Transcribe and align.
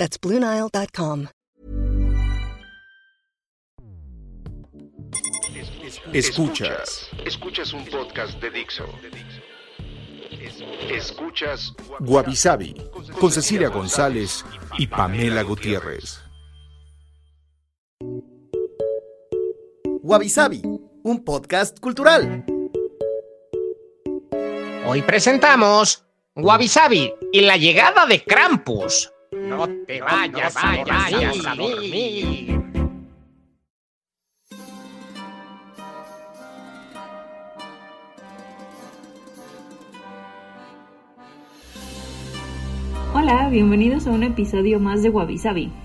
That's 0.00 0.18
BlueNile.com. 0.18 1.26
Escuchas. 6.14 7.10
Escuchas 7.26 7.74
un 7.74 7.84
podcast 7.84 8.40
de 8.40 8.50
Dixo. 8.50 8.86
Escuchas 10.88 11.74
Guavisabi 11.98 12.74
con 13.20 13.30
Cecilia 13.30 13.68
González 13.68 14.42
y 14.78 14.86
Pamela 14.86 15.42
Gutiérrez. 15.42 16.22
Guavisabi, 20.02 20.62
un 21.02 21.24
podcast 21.26 21.78
cultural. 21.78 22.46
Hoy 24.86 25.02
presentamos 25.02 26.06
Guavisabi 26.34 27.12
y 27.32 27.42
la 27.42 27.58
llegada 27.58 28.06
de 28.06 28.24
Krampus. 28.24 29.12
No 29.50 29.66
te 29.84 30.00
vayas, 30.00 30.54
a 30.56 31.54
dormir. 31.56 32.62
Hola, 43.12 43.48
bienvenidos 43.48 44.06
a 44.06 44.12
un 44.12 44.22
episodio 44.22 44.78
más 44.78 45.02
de 45.02 45.10
Wabi 45.10 45.40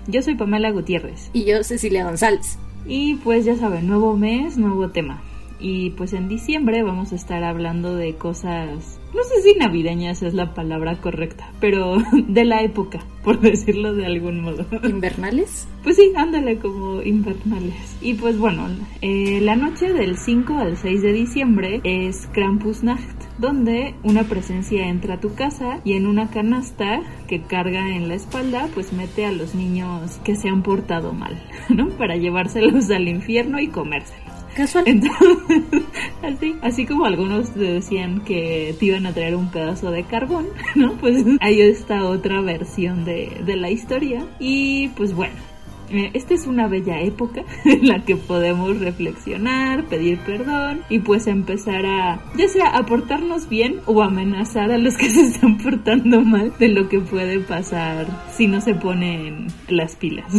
Yo 0.06 0.22
soy 0.22 0.36
Pamela 0.36 0.70
Gutiérrez. 0.70 1.30
Y 1.32 1.44
yo, 1.44 1.64
Cecilia 1.64 2.04
González. 2.04 2.60
Y 2.86 3.16
pues 3.16 3.44
ya 3.44 3.56
saben, 3.56 3.88
nuevo 3.88 4.16
mes, 4.16 4.56
nuevo 4.56 4.90
tema. 4.90 5.24
Y 5.58 5.90
pues 5.90 6.12
en 6.12 6.28
diciembre 6.28 6.84
vamos 6.84 7.10
a 7.10 7.16
estar 7.16 7.42
hablando 7.42 7.96
de 7.96 8.14
cosas, 8.14 8.95
no 9.16 9.24
sé 9.24 9.40
si 9.42 9.58
navideñas 9.58 10.22
es 10.22 10.34
la 10.34 10.52
palabra 10.52 11.00
correcta, 11.00 11.50
pero 11.58 11.96
de 12.12 12.44
la 12.44 12.62
época, 12.62 13.00
por 13.24 13.40
decirlo 13.40 13.94
de 13.94 14.04
algún 14.04 14.42
modo. 14.42 14.66
¿Invernales? 14.84 15.66
Pues 15.82 15.96
sí, 15.96 16.12
ándale 16.14 16.58
como 16.58 17.02
invernales. 17.02 17.96
Y 18.02 18.14
pues 18.14 18.38
bueno, 18.38 18.68
eh, 19.00 19.40
la 19.40 19.56
noche 19.56 19.92
del 19.92 20.18
5 20.18 20.54
al 20.54 20.76
6 20.76 21.02
de 21.02 21.12
diciembre 21.12 21.80
es 21.84 22.28
Krampusnacht, 22.32 23.38
donde 23.38 23.94
una 24.02 24.24
presencia 24.24 24.88
entra 24.88 25.14
a 25.14 25.20
tu 25.20 25.34
casa 25.34 25.80
y 25.84 25.94
en 25.94 26.06
una 26.06 26.30
canasta 26.30 27.00
que 27.26 27.42
carga 27.42 27.96
en 27.96 28.08
la 28.08 28.14
espalda, 28.14 28.68
pues 28.74 28.92
mete 28.92 29.24
a 29.24 29.32
los 29.32 29.54
niños 29.54 30.18
que 30.24 30.36
se 30.36 30.48
han 30.48 30.62
portado 30.62 31.12
mal, 31.12 31.42
¿no? 31.68 31.88
Para 31.90 32.16
llevárselos 32.16 32.90
al 32.90 33.08
infierno 33.08 33.58
y 33.60 33.68
comérselos. 33.68 34.25
Casual. 34.56 34.84
Entonces, 34.86 35.84
así, 36.22 36.56
así 36.62 36.86
como 36.86 37.04
algunos 37.04 37.54
decían 37.54 38.22
que 38.22 38.74
te 38.78 38.86
iban 38.86 39.06
a 39.06 39.12
traer 39.12 39.36
un 39.36 39.50
pedazo 39.50 39.90
de 39.90 40.04
carbón, 40.04 40.46
¿no? 40.74 40.94
Pues 40.94 41.24
ahí 41.40 41.60
está 41.60 42.04
otra 42.04 42.40
versión 42.40 43.04
de, 43.04 43.42
de 43.44 43.56
la 43.56 43.70
historia. 43.70 44.24
Y 44.38 44.88
pues 44.88 45.14
bueno, 45.14 45.34
eh, 45.90 46.10
esta 46.14 46.34
es 46.34 46.46
una 46.46 46.68
bella 46.68 47.00
época 47.00 47.42
en 47.64 47.86
la 47.86 48.04
que 48.04 48.16
podemos 48.16 48.78
reflexionar, 48.80 49.84
pedir 49.84 50.18
perdón 50.20 50.80
y 50.88 51.00
pues 51.00 51.26
empezar 51.26 51.86
a, 51.86 52.20
ya 52.36 52.48
sea 52.48 52.76
a 52.76 52.86
portarnos 52.86 53.48
bien 53.48 53.80
o 53.86 54.02
amenazar 54.02 54.72
a 54.72 54.78
los 54.78 54.96
que 54.96 55.10
se 55.10 55.20
están 55.20 55.58
portando 55.58 56.22
mal 56.22 56.52
de 56.58 56.68
lo 56.68 56.88
que 56.88 57.00
puede 57.00 57.40
pasar 57.40 58.06
si 58.32 58.46
no 58.46 58.60
se 58.60 58.74
ponen 58.74 59.48
las 59.68 59.96
pilas. 59.96 60.32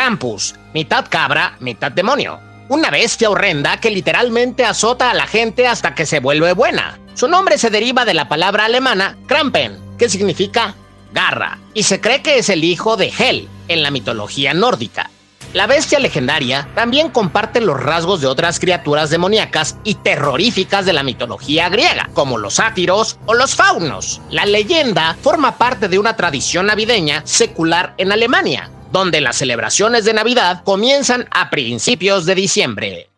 Krampus, 0.00 0.54
mitad 0.72 1.04
cabra, 1.10 1.56
mitad 1.60 1.92
demonio. 1.92 2.40
Una 2.70 2.88
bestia 2.88 3.28
horrenda 3.28 3.78
que 3.80 3.90
literalmente 3.90 4.64
azota 4.64 5.10
a 5.10 5.14
la 5.14 5.26
gente 5.26 5.66
hasta 5.66 5.94
que 5.94 6.06
se 6.06 6.20
vuelve 6.20 6.54
buena. 6.54 6.98
Su 7.12 7.28
nombre 7.28 7.58
se 7.58 7.68
deriva 7.68 8.06
de 8.06 8.14
la 8.14 8.26
palabra 8.26 8.64
alemana 8.64 9.18
Krampen, 9.26 9.78
que 9.98 10.08
significa 10.08 10.74
garra, 11.12 11.58
y 11.74 11.82
se 11.82 12.00
cree 12.00 12.22
que 12.22 12.38
es 12.38 12.48
el 12.48 12.64
hijo 12.64 12.96
de 12.96 13.12
Hel 13.18 13.46
en 13.68 13.82
la 13.82 13.90
mitología 13.90 14.54
nórdica. 14.54 15.10
La 15.52 15.66
bestia 15.66 15.98
legendaria 15.98 16.66
también 16.74 17.10
comparte 17.10 17.60
los 17.60 17.78
rasgos 17.78 18.22
de 18.22 18.26
otras 18.26 18.58
criaturas 18.58 19.10
demoníacas 19.10 19.76
y 19.84 19.96
terroríficas 19.96 20.86
de 20.86 20.94
la 20.94 21.02
mitología 21.02 21.68
griega, 21.68 22.08
como 22.14 22.38
los 22.38 22.54
sátiros 22.54 23.18
o 23.26 23.34
los 23.34 23.54
faunos. 23.54 24.22
La 24.30 24.46
leyenda 24.46 25.14
forma 25.20 25.58
parte 25.58 25.88
de 25.88 25.98
una 25.98 26.16
tradición 26.16 26.64
navideña 26.64 27.20
secular 27.26 27.92
en 27.98 28.12
Alemania, 28.12 28.70
donde 28.90 29.20
las 29.20 29.36
celebraciones 29.36 30.04
de 30.04 30.14
Navidad 30.14 30.62
comienzan 30.64 31.28
a 31.30 31.50
principios 31.50 32.26
de 32.26 32.34
diciembre. 32.34 33.09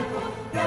Deus. 0.00 0.59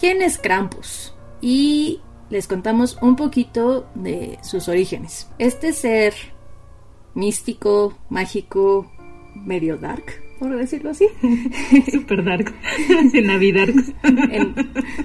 ¿Quién 0.00 0.20
es 0.20 0.36
Krampus? 0.38 1.14
Y 1.40 2.00
les 2.28 2.48
contamos 2.48 2.98
un 3.00 3.14
poquito 3.14 3.88
de 3.94 4.38
sus 4.42 4.68
orígenes. 4.68 5.30
Este 5.38 5.72
ser 5.72 6.12
místico, 7.14 7.96
mágico, 8.10 8.90
medio 9.34 9.78
dark, 9.78 10.23
por 10.38 10.56
decirlo 10.56 10.90
así. 10.90 11.08
super 11.92 12.24
dark. 12.24 12.52
navidark. 13.22 13.74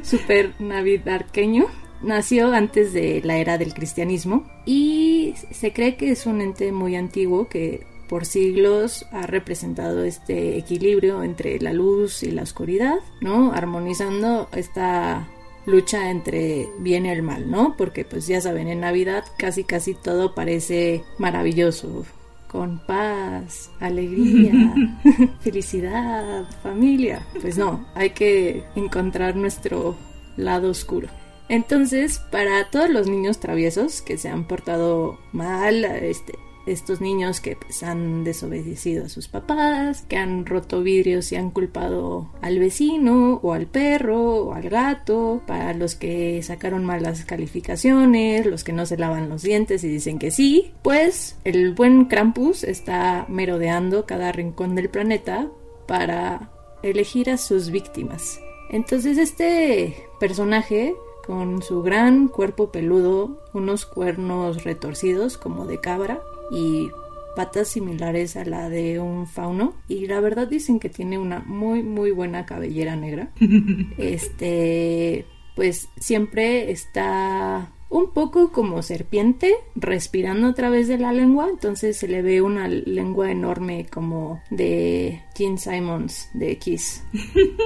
super 0.03 0.53
navidarqueño. 0.59 1.67
Nació 2.01 2.53
antes 2.53 2.93
de 2.93 3.21
la 3.23 3.37
era 3.37 3.57
del 3.57 3.73
cristianismo 3.73 4.45
y 4.65 5.33
se 5.51 5.73
cree 5.73 5.97
que 5.97 6.11
es 6.11 6.25
un 6.25 6.39
ente 6.39 6.71
muy 6.71 6.95
antiguo 6.95 7.49
que 7.49 7.85
por 8.07 8.25
siglos 8.25 9.05
ha 9.11 9.27
representado 9.27 10.03
este 10.03 10.57
equilibrio 10.57 11.23
entre 11.23 11.59
la 11.59 11.73
luz 11.73 12.23
y 12.23 12.31
la 12.31 12.43
oscuridad, 12.43 12.95
¿no? 13.21 13.53
Armonizando 13.53 14.49
esta 14.53 15.27
lucha 15.65 16.09
entre 16.09 16.67
bien 16.79 17.05
y 17.05 17.09
el 17.09 17.21
mal, 17.21 17.49
¿no? 17.51 17.75
Porque 17.77 18.05
pues 18.05 18.27
ya 18.27 18.41
saben, 18.41 18.67
en 18.67 18.79
Navidad 18.79 19.25
casi 19.37 19.63
casi 19.63 19.93
todo 19.93 20.33
parece 20.33 21.03
maravilloso, 21.17 22.05
con 22.49 22.79
paz, 22.79 23.71
alegría, 23.79 24.73
felicidad, 25.39 26.45
familia. 26.63 27.25
Pues 27.39 27.57
no, 27.57 27.85
hay 27.95 28.09
que 28.09 28.63
encontrar 28.75 29.35
nuestro 29.35 29.95
lado 30.35 30.71
oscuro. 30.71 31.07
Entonces, 31.47 32.19
para 32.31 32.69
todos 32.69 32.89
los 32.89 33.07
niños 33.07 33.39
traviesos 33.39 34.01
que 34.01 34.17
se 34.17 34.29
han 34.29 34.45
portado 34.45 35.19
mal, 35.31 35.85
este, 35.85 36.33
estos 36.71 37.01
niños 37.01 37.41
que 37.41 37.55
pues, 37.55 37.83
han 37.83 38.23
desobedecido 38.23 39.05
a 39.05 39.09
sus 39.09 39.27
papás, 39.27 40.03
que 40.07 40.17
han 40.17 40.45
roto 40.45 40.81
vidrios 40.81 41.31
y 41.31 41.35
han 41.35 41.51
culpado 41.51 42.29
al 42.41 42.59
vecino 42.59 43.39
o 43.43 43.53
al 43.53 43.67
perro 43.67 44.45
o 44.45 44.53
al 44.53 44.69
gato, 44.69 45.41
para 45.47 45.73
los 45.73 45.95
que 45.95 46.41
sacaron 46.43 46.85
malas 46.85 47.25
calificaciones, 47.25 48.45
los 48.45 48.63
que 48.63 48.73
no 48.73 48.85
se 48.85 48.97
lavan 48.97 49.29
los 49.29 49.41
dientes 49.41 49.83
y 49.83 49.87
dicen 49.87 50.19
que 50.19 50.31
sí, 50.31 50.73
pues 50.81 51.37
el 51.43 51.73
buen 51.73 52.05
Krampus 52.05 52.63
está 52.63 53.25
merodeando 53.27 54.05
cada 54.05 54.31
rincón 54.31 54.75
del 54.75 54.89
planeta 54.89 55.47
para 55.87 56.51
elegir 56.83 57.29
a 57.29 57.37
sus 57.37 57.71
víctimas. 57.71 58.39
Entonces 58.69 59.17
este 59.17 60.07
personaje 60.19 60.95
con 61.25 61.61
su 61.61 61.83
gran 61.83 62.27
cuerpo 62.27 62.71
peludo, 62.71 63.37
unos 63.53 63.85
cuernos 63.85 64.63
retorcidos 64.63 65.37
como 65.37 65.65
de 65.65 65.79
cabra, 65.79 66.21
y 66.51 66.89
patas 67.35 67.69
similares 67.69 68.35
a 68.35 68.43
la 68.43 68.69
de 68.69 68.99
un 68.99 69.27
fauno 69.27 69.75
y 69.87 70.07
la 70.07 70.19
verdad 70.19 70.47
dicen 70.47 70.79
que 70.79 70.89
tiene 70.89 71.17
una 71.17 71.39
muy 71.39 71.83
muy 71.83 72.11
buena 72.11 72.45
cabellera 72.45 72.95
negra. 72.95 73.31
este, 73.97 75.25
pues 75.55 75.89
siempre 75.97 76.71
está 76.71 77.71
un 77.89 78.13
poco 78.13 78.51
como 78.51 78.81
serpiente, 78.83 79.53
respirando 79.75 80.47
a 80.47 80.53
través 80.53 80.87
de 80.87 80.99
la 80.99 81.11
lengua, 81.11 81.47
entonces 81.49 81.97
se 81.97 82.07
le 82.07 82.21
ve 82.21 82.41
una 82.41 82.67
lengua 82.67 83.31
enorme 83.31 83.87
como 83.91 84.41
de 84.51 85.23
Gene 85.35 85.57
Simons 85.57 86.29
de 86.33 86.57
Kiss 86.57 87.03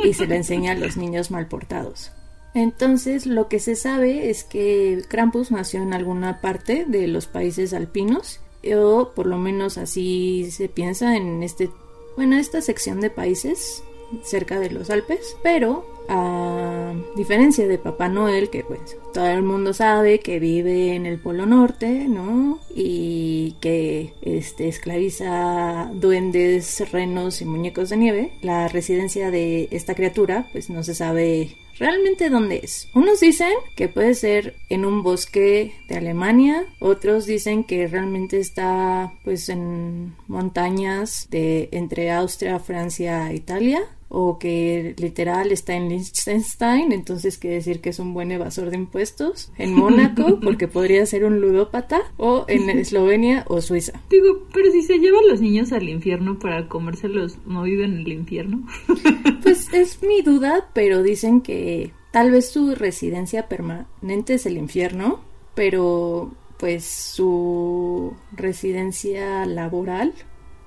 y 0.03 0.13
se 0.13 0.25
le 0.25 0.37
enseña 0.37 0.71
a 0.71 0.75
los 0.75 0.95
niños 0.95 1.29
mal 1.29 1.47
portados. 1.47 2.13
Entonces, 2.53 3.25
lo 3.25 3.49
que 3.49 3.59
se 3.59 3.75
sabe 3.75 4.29
es 4.29 4.43
que 4.43 5.01
Krampus 5.09 5.51
nació 5.51 5.81
en 5.81 5.93
alguna 5.93 6.39
parte 6.39 6.85
de 6.87 7.07
los 7.07 7.25
países 7.25 7.73
alpinos 7.73 8.42
o 8.75 9.11
por 9.13 9.25
lo 9.25 9.37
menos 9.37 9.77
así 9.77 10.49
se 10.51 10.69
piensa 10.69 11.15
en 11.15 11.43
este, 11.43 11.69
bueno, 12.15 12.37
esta 12.37 12.61
sección 12.61 13.01
de 13.01 13.09
países 13.09 13.83
cerca 14.23 14.59
de 14.59 14.69
los 14.69 14.89
Alpes, 14.89 15.35
pero 15.43 15.85
a 16.09 16.93
diferencia 17.15 17.67
de 17.67 17.77
Papá 17.77 18.09
Noel, 18.09 18.49
que 18.49 18.63
pues 18.63 18.97
todo 19.13 19.27
el 19.27 19.43
mundo 19.43 19.73
sabe 19.73 20.19
que 20.19 20.39
vive 20.39 20.95
en 20.95 21.05
el 21.05 21.19
Polo 21.19 21.45
Norte, 21.45 22.07
¿no? 22.07 22.59
Y 22.75 23.55
que 23.61 24.13
este, 24.21 24.67
esclaviza 24.67 25.89
duendes, 25.93 26.91
renos 26.91 27.41
y 27.41 27.45
muñecos 27.45 27.89
de 27.89 27.97
nieve, 27.97 28.31
la 28.41 28.67
residencia 28.67 29.31
de 29.31 29.67
esta 29.71 29.95
criatura 29.95 30.47
pues 30.51 30.69
no 30.69 30.83
se 30.83 30.95
sabe 30.95 31.55
realmente 31.77 32.29
dónde 32.29 32.61
es. 32.63 32.89
Unos 32.93 33.19
dicen 33.19 33.53
que 33.75 33.87
puede 33.87 34.13
ser 34.13 34.55
en 34.69 34.85
un 34.85 35.03
bosque 35.03 35.73
de 35.87 35.97
Alemania, 35.97 36.65
otros 36.79 37.25
dicen 37.25 37.63
que 37.63 37.87
realmente 37.87 38.39
está 38.39 39.13
pues 39.23 39.49
en 39.49 40.15
montañas 40.27 41.27
de 41.29 41.69
entre 41.71 42.11
Austria, 42.11 42.59
Francia 42.59 43.33
Italia 43.33 43.81
o 44.15 44.37
que 44.37 44.93
literal 44.99 45.51
está 45.51 45.73
en 45.73 45.89
Liechtenstein, 45.89 46.91
entonces 46.91 47.39
quiere 47.39 47.55
decir 47.55 47.81
que 47.81 47.89
es 47.89 47.97
un 47.97 48.13
buen 48.13 48.31
evasor 48.31 48.69
de 48.69 48.77
impuestos, 48.77 49.51
en 49.57 49.73
Mónaco, 49.75 50.39
porque 50.39 50.67
podría 50.67 51.03
ser 51.07 51.25
un 51.25 51.41
ludópata, 51.41 51.99
o 52.17 52.45
en 52.47 52.69
Eslovenia 52.77 53.43
o 53.47 53.59
Suiza. 53.59 53.99
Digo, 54.11 54.47
pero 54.53 54.71
si 54.71 54.83
se 54.83 54.99
llevan 54.99 55.27
los 55.27 55.41
niños 55.41 55.71
al 55.71 55.89
infierno 55.89 56.37
para 56.37 56.67
comérselos, 56.67 57.39
¿no 57.47 57.63
viven 57.63 57.93
en 57.93 57.99
el 58.01 58.11
infierno? 58.13 58.67
Pues 59.41 59.73
es 59.73 60.01
mi 60.01 60.21
duda, 60.21 60.69
pero 60.73 61.03
dicen 61.03 61.41
que 61.41 61.91
tal 62.11 62.31
vez 62.31 62.49
su 62.49 62.75
residencia 62.75 63.49
permanente 63.49 64.35
es 64.35 64.45
el 64.45 64.57
infierno, 64.57 65.19
pero 65.53 66.31
pues 66.57 66.85
su 66.85 68.13
residencia 68.31 69.45
laboral 69.45 70.13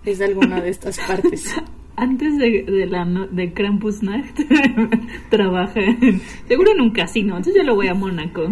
es 0.04 0.18
de 0.18 0.26
alguna 0.26 0.60
de 0.60 0.68
estas 0.68 0.98
partes. 0.98 1.54
Antes 1.96 2.38
de, 2.38 2.62
de 2.62 2.86
la 2.86 3.04
de 3.04 3.52
Krampusnacht 3.52 4.38
trabaja 5.30 5.80
seguro 6.46 6.72
en 6.72 6.80
un 6.80 6.90
casino, 6.90 7.36
entonces 7.36 7.54
yo 7.56 7.62
lo 7.62 7.74
voy 7.74 7.88
a 7.88 7.94
Mónaco. 7.94 8.48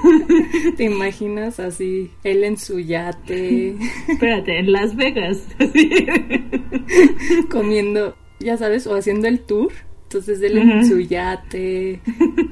¿Te 0.76 0.84
imaginas 0.84 1.60
así 1.60 2.10
él 2.24 2.44
en 2.44 2.58
su 2.58 2.80
yate? 2.80 3.76
Espérate, 4.08 4.58
en 4.58 4.72
Las 4.72 4.96
Vegas. 4.96 5.46
Comiendo, 7.50 8.16
ya 8.40 8.56
sabes, 8.56 8.86
o 8.86 8.96
haciendo 8.96 9.28
el 9.28 9.40
tour. 9.40 9.72
Entonces 10.04 10.40
él 10.42 10.58
en 10.58 10.86
su 10.86 11.00
yate, 11.00 12.00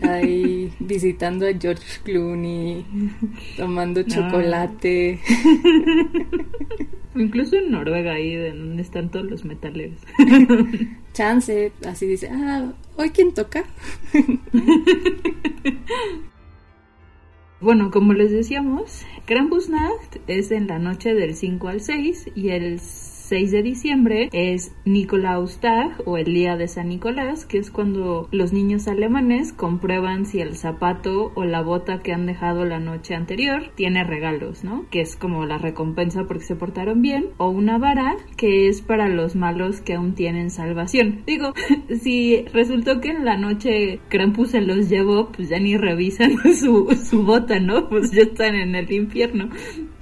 ahí 0.03 0.73
visitando 0.81 1.47
a 1.47 1.53
George 1.53 2.01
Clooney, 2.03 2.85
tomando 3.57 4.03
chocolate. 4.03 5.21
Incluso 7.15 7.57
en 7.57 7.71
Noruega, 7.71 8.15
ahí 8.15 8.35
donde 8.35 8.83
están 8.83 9.11
todos 9.11 9.27
los 9.27 9.45
metaleros. 9.45 9.99
Chance, 11.13 11.73
así 11.87 12.07
dice, 12.07 12.31
ah, 12.33 12.73
¿hoy 12.97 13.11
quién 13.11 13.35
toca? 13.35 13.65
bueno, 17.61 17.91
como 17.91 18.15
les 18.15 18.31
decíamos, 18.31 19.05
Krampusnacht 19.27 20.17
es 20.27 20.51
en 20.51 20.69
la 20.69 20.79
noche 20.79 21.13
del 21.15 21.35
5 21.35 21.69
al 21.69 21.81
6 21.83 22.31
y 22.35 22.49
el 22.49 22.81
6 23.29 23.53
de 23.53 23.63
diciembre 23.63 24.29
es 24.33 24.75
Nikolaustag 24.85 26.03
o 26.07 26.17
el 26.17 26.35
día 26.35 26.57
de 26.57 26.67
San 26.67 26.89
Nicolás, 26.89 27.47
que 27.47 27.59
es 27.59 27.71
cuando 27.71 28.29
los 28.33 28.53
niños 28.53 28.89
alemanes 28.89 29.53
comprueban 29.53 30.27
si 30.27 30.41
el 30.41 30.57
zapato 30.57 31.31
o 31.37 31.45
la 31.45 31.63
bota 31.63 32.03
que 32.03 32.13
han 32.13 32.27
dejado 32.27 32.65
la 32.65 32.81
noche 32.81 33.15
anterior 33.15 33.71
tiene 33.77 34.03
regalos, 34.03 34.65
¿no? 34.65 34.87
Que 34.91 35.01
es 35.01 35.15
como 35.15 35.47
la 35.47 35.59
recompensa 35.59 36.25
porque 36.25 36.45
se 36.45 36.57
portaron 36.57 37.01
bien, 37.01 37.29
o 37.39 37.49
una 37.49 37.79
vara 37.79 38.17
que 38.37 38.69
es 38.69 38.83
para 38.83 39.09
los 39.09 39.37
malos 39.37 39.81
que 39.81 39.95
aún 39.95 40.15
tienen 40.15 40.51
salvación. 40.51 41.23
Digo, 41.25 41.55
si 42.03 42.45
resultó 42.53 43.01
que 43.01 43.11
en 43.11 43.25
la 43.25 43.37
noche 43.37 44.01
Krampus 44.09 44.51
se 44.51 44.61
los 44.61 44.89
llevó, 44.89 45.31
pues 45.31 45.49
ya 45.49 45.61
ni 45.61 45.77
revisan 45.77 46.33
su, 46.59 46.89
su 47.09 47.23
bota, 47.23 47.61
¿no? 47.61 47.89
Pues 47.89 48.11
ya 48.11 48.23
están 48.23 48.57
en 48.57 48.75
el 48.75 48.93
infierno. 48.93 49.49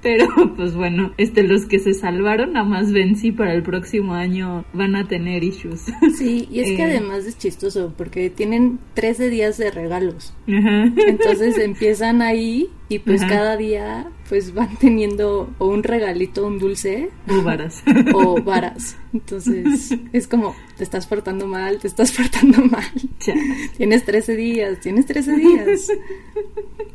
Pero 0.01 0.27
pues 0.55 0.75
bueno, 0.75 1.13
este 1.17 1.43
los 1.43 1.65
que 1.65 1.79
se 1.79 1.93
salvaron 1.93 2.53
nada 2.53 2.65
más 2.65 2.91
ven 2.91 3.15
si 3.15 3.31
para 3.31 3.53
el 3.53 3.63
próximo 3.63 4.13
año 4.13 4.65
van 4.73 4.95
a 4.95 5.07
tener 5.07 5.43
issues. 5.43 5.85
Sí, 6.17 6.47
y 6.51 6.59
es 6.59 6.67
que 6.77 6.83
eh. 6.83 6.85
además 6.85 7.25
es 7.25 7.37
chistoso 7.37 7.93
porque 7.97 8.29
tienen 8.29 8.79
13 8.95 9.29
días 9.29 9.57
de 9.57 9.71
regalos. 9.71 10.33
Entonces 10.45 11.57
empiezan 11.57 12.21
ahí 12.21 12.69
y 12.91 12.99
pues 12.99 13.21
cada 13.23 13.55
día 13.55 14.11
pues 14.27 14.53
van 14.53 14.75
teniendo 14.77 15.49
o 15.59 15.67
un 15.67 15.81
regalito, 15.83 16.45
un 16.45 16.59
dulce 16.59 17.09
O 17.29 17.41
varas. 17.41 17.83
o 18.13 18.41
varas. 18.41 18.97
Entonces 19.13 19.97
es 20.11 20.27
como, 20.27 20.55
te 20.77 20.83
estás 20.83 21.07
portando 21.07 21.47
mal, 21.47 21.79
te 21.79 21.87
estás 21.87 22.11
portando 22.17 22.65
mal. 22.65 22.83
Chas. 23.19 23.37
Tienes 23.77 24.03
13 24.03 24.35
días, 24.35 24.79
tienes 24.81 25.05
13 25.05 25.35
días. 25.37 25.87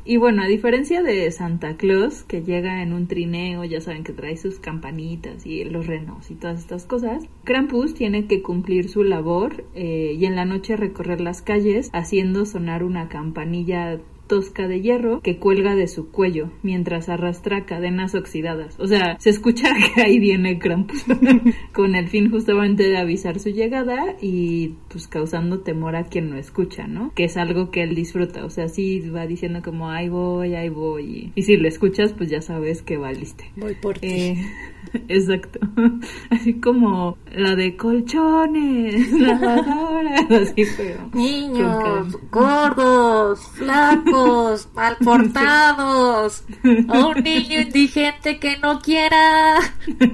Y 0.09 0.19
bueno, 0.19 0.45
a 0.45 0.47
diferencia 0.47 1.03
de 1.03 1.29
Santa 1.33 1.77
Claus, 1.77 2.23
que 2.23 2.41
llega 2.41 2.81
en 2.81 2.93
un 2.93 3.09
trineo, 3.09 3.65
ya 3.65 3.81
saben 3.81 4.05
que 4.05 4.13
trae 4.13 4.37
sus 4.37 4.61
campanitas 4.61 5.45
y 5.45 5.65
los 5.65 5.89
renos 5.89 6.31
y 6.31 6.37
todas 6.37 6.61
estas 6.61 6.85
cosas, 6.85 7.25
Krampus 7.43 7.93
tiene 7.95 8.29
que 8.29 8.41
cumplir 8.41 8.89
su 8.89 9.03
labor 9.03 9.65
eh, 9.75 10.15
y 10.17 10.25
en 10.27 10.37
la 10.37 10.45
noche 10.45 10.77
recorrer 10.77 11.21
las 11.21 11.43
calles 11.43 11.91
haciendo 11.93 12.47
sonar 12.47 12.85
una 12.85 13.09
campanilla 13.09 13.99
tosca 14.27 14.69
de 14.69 14.81
hierro 14.81 15.21
que 15.21 15.39
cuelga 15.39 15.75
de 15.75 15.89
su 15.89 16.11
cuello 16.11 16.51
mientras 16.63 17.09
arrastra 17.09 17.65
cadenas 17.65 18.15
oxidadas. 18.15 18.77
O 18.79 18.87
sea, 18.87 19.17
se 19.19 19.31
escucha 19.31 19.69
que 19.95 20.03
ahí 20.03 20.19
viene 20.19 20.59
Krampus 20.59 21.05
con 21.73 21.95
el 21.95 22.09
fin 22.09 22.31
justamente 22.31 22.85
de 22.85 22.99
avisar 22.99 23.39
su 23.39 23.51
llegada 23.51 24.17
y 24.21 24.75
pues 24.89 25.09
causando 25.09 25.61
temor 25.61 25.97
a 25.97 26.05
quien 26.05 26.31
no 26.31 26.37
escucha, 26.37 26.87
¿no? 26.87 27.13
Que 27.15 27.25
es 27.25 27.37
algo 27.37 27.71
que 27.71 27.83
él 27.83 27.95
disfruta. 27.95 28.45
O 28.45 28.51
sea, 28.51 28.69
sí 28.69 29.01
va 29.11 29.27
diciendo 29.27 29.61
como 29.63 29.91
ahí 29.91 30.09
voy, 30.09 30.55
ahí 30.55 30.69
voy. 30.69 31.33
Y, 31.35 31.43
si 31.43 31.57
lo 31.57 31.69
escuchas, 31.69 32.13
pues 32.13 32.31
ya 32.31 32.41
sabes 32.41 32.83
que 32.83 32.97
valiste. 32.97 33.51
Voy 33.57 33.75
por 33.75 33.99
ti. 33.99 34.07
Eh, 34.07 34.37
exacto. 35.09 35.61
Así 36.31 36.55
como 36.61 37.19
la 37.33 37.55
de 37.55 37.77
colchones, 37.77 39.13
lavadoras, 39.13 40.31
así 40.31 40.65
pero. 40.77 41.11
Niños, 41.15 42.19
gordos, 42.31 43.41
flacos, 43.55 44.16
mal 44.75 44.97
portados, 45.05 46.45
a 46.89 47.07
un 47.07 47.23
niño 47.23 47.61
indigente 47.61 48.39
que 48.39 48.57
no 48.59 48.81
quiera. 48.81 49.59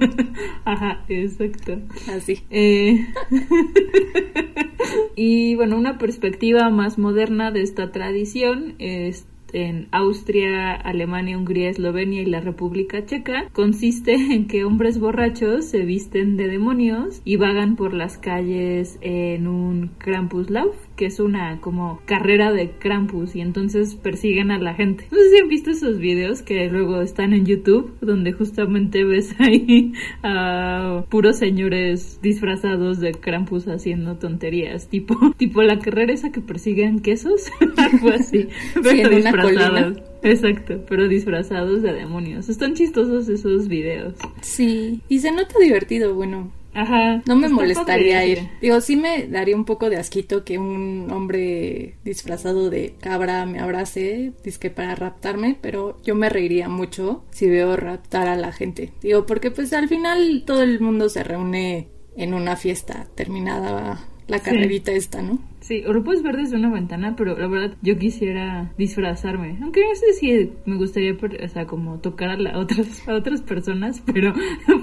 Ajá, 0.65 1.03
exacto. 1.07 1.79
Así. 2.15 2.43
Eh, 2.49 3.05
y 5.15 5.55
bueno, 5.55 5.77
una 5.77 5.97
perspectiva 5.97 6.69
más 6.69 6.97
moderna 6.97 7.51
de 7.51 7.61
esta 7.61 7.91
tradición 7.91 8.75
es 8.79 9.25
en 9.53 9.87
Austria, 9.91 10.73
Alemania, 10.73 11.37
Hungría, 11.37 11.69
Eslovenia 11.69 12.21
y 12.21 12.25
la 12.25 12.41
República 12.41 13.05
Checa 13.05 13.49
consiste 13.53 14.13
en 14.13 14.47
que 14.47 14.65
hombres 14.65 14.99
borrachos 14.99 15.65
se 15.65 15.85
visten 15.85 16.37
de 16.37 16.47
demonios 16.47 17.21
y 17.23 17.37
vagan 17.37 17.75
por 17.75 17.93
las 17.93 18.17
calles 18.17 18.97
en 19.01 19.47
un 19.47 19.91
Krampuslauf, 19.99 20.75
que 20.95 21.05
es 21.05 21.19
una 21.19 21.59
como 21.61 22.01
carrera 22.05 22.51
de 22.51 22.71
Krampus 22.71 23.35
y 23.35 23.41
entonces 23.41 23.95
persiguen 23.95 24.51
a 24.51 24.59
la 24.59 24.73
gente. 24.73 25.07
No 25.11 25.17
sé 25.17 25.29
si 25.29 25.37
han 25.37 25.47
visto 25.47 25.71
esos 25.71 25.97
videos 25.97 26.41
que 26.41 26.67
luego 26.67 27.01
están 27.01 27.33
en 27.33 27.45
YouTube 27.45 27.93
donde 28.01 28.33
justamente 28.33 29.03
ves 29.03 29.35
ahí 29.39 29.93
a 30.21 31.03
puros 31.09 31.37
señores 31.37 32.19
disfrazados 32.21 32.99
de 32.99 33.11
Krampus 33.11 33.67
haciendo 33.67 34.17
tonterías, 34.17 34.87
tipo 34.87 35.15
tipo 35.37 35.61
la 35.61 35.79
carrera 35.79 36.13
esa 36.13 36.31
que 36.31 36.41
persiguen 36.41 36.99
quesos, 36.99 37.51
algo 37.77 38.09
así, 38.09 38.47
pero 38.81 39.09
disfrazados. 39.09 39.97
Exacto, 40.23 40.79
pero 40.87 41.09
disfrazados 41.09 41.81
de 41.81 41.93
demonios. 41.93 42.47
Están 42.47 42.75
chistosos 42.75 43.27
esos 43.27 43.67
videos. 43.67 44.15
Sí, 44.41 45.01
y 45.09 45.19
se 45.19 45.31
nota 45.31 45.59
divertido, 45.59 46.15
bueno. 46.15 46.51
Ajá. 46.73 47.21
No 47.27 47.35
me 47.35 47.43
está 47.47 47.55
molestaría 47.55 48.15
padre. 48.17 48.27
ir. 48.29 48.49
Digo, 48.61 48.81
sí 48.81 48.95
me 48.95 49.27
daría 49.27 49.55
un 49.55 49.65
poco 49.65 49.89
de 49.89 49.97
asquito 49.97 50.43
que 50.43 50.57
un 50.57 51.09
hombre 51.11 51.95
disfrazado 52.03 52.69
de 52.69 52.95
cabra 52.99 53.45
me 53.45 53.59
abrace, 53.59 54.33
disque 54.43 54.69
para 54.69 54.95
raptarme, 54.95 55.57
pero 55.61 55.97
yo 56.03 56.15
me 56.15 56.29
reiría 56.29 56.69
mucho 56.69 57.23
si 57.31 57.47
veo 57.47 57.75
raptar 57.75 58.27
a 58.27 58.35
la 58.35 58.51
gente. 58.51 58.91
Digo, 59.01 59.25
porque 59.25 59.51
pues 59.51 59.71
al 59.73 59.87
final 59.87 60.43
todo 60.45 60.61
el 60.63 60.79
mundo 60.79 61.09
se 61.09 61.23
reúne 61.23 61.87
en 62.15 62.33
una 62.33 62.55
fiesta 62.55 63.07
terminada 63.15 64.07
la 64.27 64.37
Sí. 64.39 64.43
carrerita 64.45 64.91
esta, 64.91 65.21
¿no? 65.21 65.39
Sí, 65.73 65.83
o 65.87 65.93
lo 65.93 66.03
puedes 66.03 66.21
ver 66.21 66.37
desde 66.37 66.55
una 66.57 66.69
ventana, 66.71 67.15
pero 67.15 67.37
la 67.37 67.47
verdad 67.47 67.75
yo 67.81 67.97
quisiera 67.97 68.71
disfrazarme. 68.77 69.57
Aunque 69.63 69.81
no 69.81 69.95
sé 69.95 70.13
si 70.13 70.51
me 70.65 70.75
gustaría, 70.77 71.13
o 71.13 71.47
sea, 71.47 71.65
como 71.65 71.99
tocar 71.99 72.29
a, 72.29 72.37
la- 72.37 72.59
otras, 72.59 73.07
a 73.07 73.15
otras 73.15 73.41
personas, 73.41 74.01
pero 74.13 74.33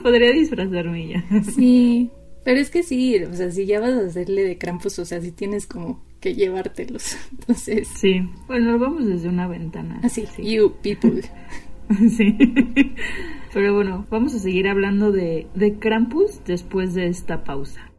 podría 0.02 0.32
disfrazarme 0.32 1.08
ya. 1.08 1.24
Sí, 1.42 2.10
pero 2.44 2.58
es 2.58 2.70
que 2.70 2.82
sí, 2.82 3.16
o 3.22 3.32
sea, 3.34 3.50
si 3.50 3.66
ya 3.66 3.80
vas 3.80 3.92
a 3.92 4.06
hacerle 4.06 4.42
de 4.44 4.58
Krampus, 4.58 4.98
o 4.98 5.04
sea, 5.04 5.20
si 5.20 5.30
tienes 5.32 5.66
como 5.66 6.02
que 6.20 6.34
llevártelos. 6.34 7.16
Entonces, 7.38 7.86
Sí, 7.88 8.20
bueno, 8.46 8.72
lo 8.72 8.78
vamos 8.78 9.06
desde 9.06 9.28
una 9.28 9.46
ventana. 9.46 10.00
así, 10.02 10.24
sí. 10.26 10.42
you 10.54 10.72
people. 10.82 11.20
Sí. 12.08 12.36
Pero 13.52 13.74
bueno, 13.74 14.06
vamos 14.10 14.34
a 14.34 14.38
seguir 14.38 14.68
hablando 14.68 15.10
de, 15.10 15.48
de 15.54 15.74
Krampus 15.78 16.40
después 16.46 16.94
de 16.94 17.06
esta 17.08 17.42
pausa. 17.42 17.90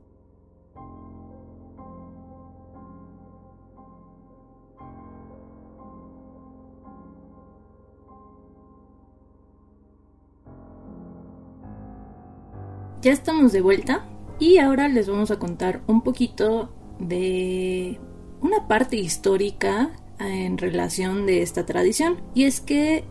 Ya 13.01 13.12
estamos 13.12 13.51
de 13.51 13.62
vuelta 13.62 14.05
y 14.39 14.60
ahora 14.60 14.88
les 14.88 15.10
vamos 15.10 15.31
a 15.31 15.39
contar 15.39 15.81
un 15.88 16.01
poquito 16.01 16.72
de 17.00 18.00
una 18.41 18.67
parte 18.67 18.96
histórica 18.96 19.89
en 20.20 20.60
relación 20.60 21.25
de 21.25 21.41
esta 21.41 21.65
tradición. 21.65 22.22
Y 22.36 22.43
es 22.43 22.62
que 22.62 23.05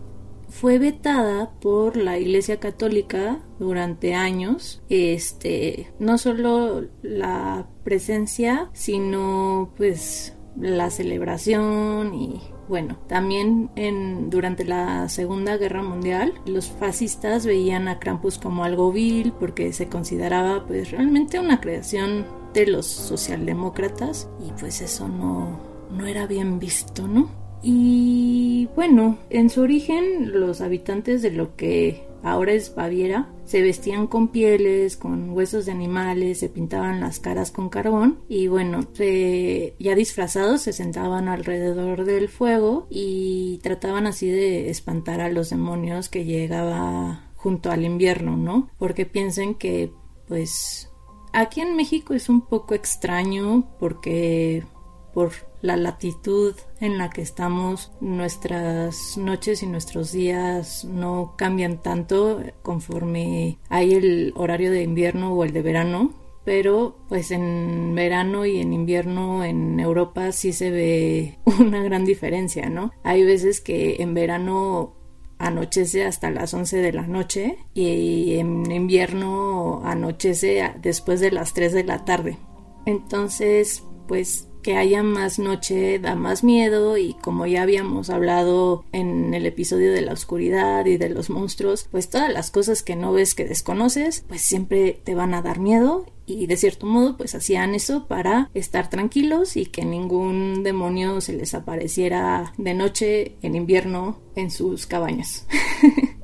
fue 0.49 0.79
vetada 0.79 1.51
por 1.61 1.97
la 1.97 2.19
Iglesia 2.19 2.61
Católica 2.61 3.41
durante 3.59 4.15
años. 4.15 4.81
Este, 4.89 5.93
no 5.99 6.19
solo 6.19 6.87
la 7.03 7.67
presencia, 7.83 8.71
sino 8.73 9.73
pues 9.77 10.37
la 10.57 10.91
celebración 10.91 12.15
y 12.15 12.41
bueno, 12.71 12.97
también 13.09 13.69
en, 13.75 14.31
durante 14.31 14.65
la 14.65 15.09
Segunda 15.09 15.57
Guerra 15.57 15.83
Mundial 15.83 16.35
los 16.47 16.69
fascistas 16.69 17.45
veían 17.45 17.89
a 17.89 17.99
Krampus 17.99 18.39
como 18.39 18.63
algo 18.63 18.93
vil 18.93 19.33
porque 19.33 19.73
se 19.73 19.89
consideraba 19.89 20.65
pues 20.67 20.93
realmente 20.93 21.41
una 21.41 21.61
creación 21.61 22.25
de 22.55 22.69
los 22.69 22.87
socialdemócratas 22.87 24.29
y 24.47 24.53
pues 24.53 24.83
eso 24.83 25.09
no, 25.09 25.59
no 25.91 26.07
era 26.07 26.29
bien 26.29 26.61
visto, 26.61 27.09
¿no? 27.09 27.29
Y 27.61 28.69
bueno, 28.77 29.19
en 29.31 29.51
su 29.51 29.63
origen 29.63 30.41
los 30.41 30.61
habitantes 30.61 31.23
de 31.23 31.33
lo 31.33 31.57
que 31.57 32.05
ahora 32.23 32.53
es 32.53 32.75
Baviera 32.75 33.29
se 33.51 33.63
vestían 33.63 34.07
con 34.07 34.29
pieles, 34.29 34.97
con 34.97 35.31
huesos 35.31 35.67
de 35.67 35.73
animales, 35.73 36.39
se 36.39 36.49
pintaban 36.49 37.01
las 37.01 37.19
caras 37.19 37.51
con 37.51 37.69
carbón 37.69 38.21
y 38.29 38.47
bueno, 38.47 38.87
ya 38.97 39.95
disfrazados 39.97 40.63
se 40.63 40.73
sentaban 40.73 41.27
alrededor 41.27 42.05
del 42.05 42.29
fuego 42.29 42.87
y 42.91 43.59
trataban 43.65 44.07
así 44.07 44.31
de 44.31 44.71
espantar 44.71 45.21
a 45.21 45.31
los 45.31 45.51
demonios 45.51 46.09
que 46.09 46.25
llegaba 46.25 47.25
junto 47.35 47.73
al 47.73 47.85
invierno, 47.85 48.37
¿no? 48.37 48.71
Porque 48.79 49.05
piensen 49.05 49.57
que 49.57 49.93
pues 50.29 50.93
aquí 51.33 51.61
en 51.61 51.75
México 51.75 52.15
es 52.15 52.29
un 52.29 52.43
poco 52.43 52.75
extraño 52.75 53.69
porque 53.81 54.65
por 55.13 55.33
la 55.63 55.77
latitud 55.77 56.55
en 56.81 56.99
la 56.99 57.11
que 57.11 57.23
estamos, 57.23 57.93
nuestras 58.01 59.17
noches 59.19 59.63
y 59.63 59.67
nuestros 59.67 60.13
días 60.13 60.85
no 60.85 61.35
cambian 61.37 61.83
tanto 61.83 62.43
conforme 62.63 63.59
hay 63.69 63.95
el 63.95 64.33
horario 64.37 64.71
de 64.71 64.83
invierno 64.83 65.33
o 65.33 65.45
el 65.45 65.53
de 65.53 65.63
verano. 65.63 66.15
Pero 66.43 66.97
pues 67.09 67.31
en 67.33 67.95
verano 67.95 68.47
y 68.47 68.61
en 68.61 68.73
invierno 68.73 69.45
en 69.45 69.79
Europa 69.79 70.33
sí 70.33 70.55
se 70.55 70.71
ve 70.71 71.39
una 71.61 71.83
gran 71.83 72.07
diferencia, 72.07 72.71
¿no? 72.71 72.93
Hay 73.05 73.25
veces 73.25 73.61
que 73.61 73.97
en 74.01 74.15
verano 74.15 74.95
anochece 75.39 76.05
hasta 76.05 76.31
las 76.31 76.53
11 76.55 76.79
de 76.79 76.93
la 76.93 77.07
noche 77.07 77.59
y 77.75 78.35
en 78.35 78.71
invierno 78.71 79.83
anochece 79.85 80.73
después 80.81 81.21
de 81.21 81.31
las 81.31 81.55
3 81.55 81.73
de 81.73 81.85
la 81.85 82.05
tarde. 82.05 82.39
Entonces, 82.87 83.85
pues 84.07 84.50
que 84.63 84.77
haya 84.77 85.03
más 85.03 85.39
noche 85.39 85.99
da 85.99 86.15
más 86.15 86.45
miedo 86.45 86.97
y 86.97 87.15
como 87.15 87.47
ya 87.47 87.63
habíamos 87.63 88.11
hablado 88.11 88.85
en 88.93 89.35
el 89.35 89.47
episodio 89.47 89.93
de 89.93 90.03
la 90.03 90.13
oscuridad 90.13 90.87
y 90.87 90.97
de 90.97 91.09
los 91.09 91.31
monstruos, 91.31 91.89
pues 91.91 92.11
todas 92.11 92.33
las 92.33 92.51
cosas 92.51 92.83
que 92.83 92.97
no 92.97 93.13
ves 93.13 93.35
que 93.35 93.45
desconoces, 93.45 94.25
pues 94.29 94.43
siempre 94.43 95.01
te 95.05 95.15
van 95.15 95.35
a 95.35 95.43
dar 95.43 95.59
miedo 95.59 96.07
y 96.27 96.47
de 96.47 96.57
cierto 96.57 96.87
modo 96.87 97.17
pues 97.17 97.35
hacían 97.35 97.75
eso 97.75 98.07
para 98.07 98.51
estar 98.55 98.89
tranquilos 98.89 99.57
y 99.57 99.67
que 99.67 99.85
ningún 99.85 100.63
demonio 100.63 101.21
se 101.21 101.33
les 101.33 101.55
apareciera 101.55 102.53
de 102.57 102.75
noche 102.75 103.37
en 103.43 103.55
invierno 103.55 104.19
en 104.37 104.51
sus 104.51 104.87
cabañas. 104.87 105.47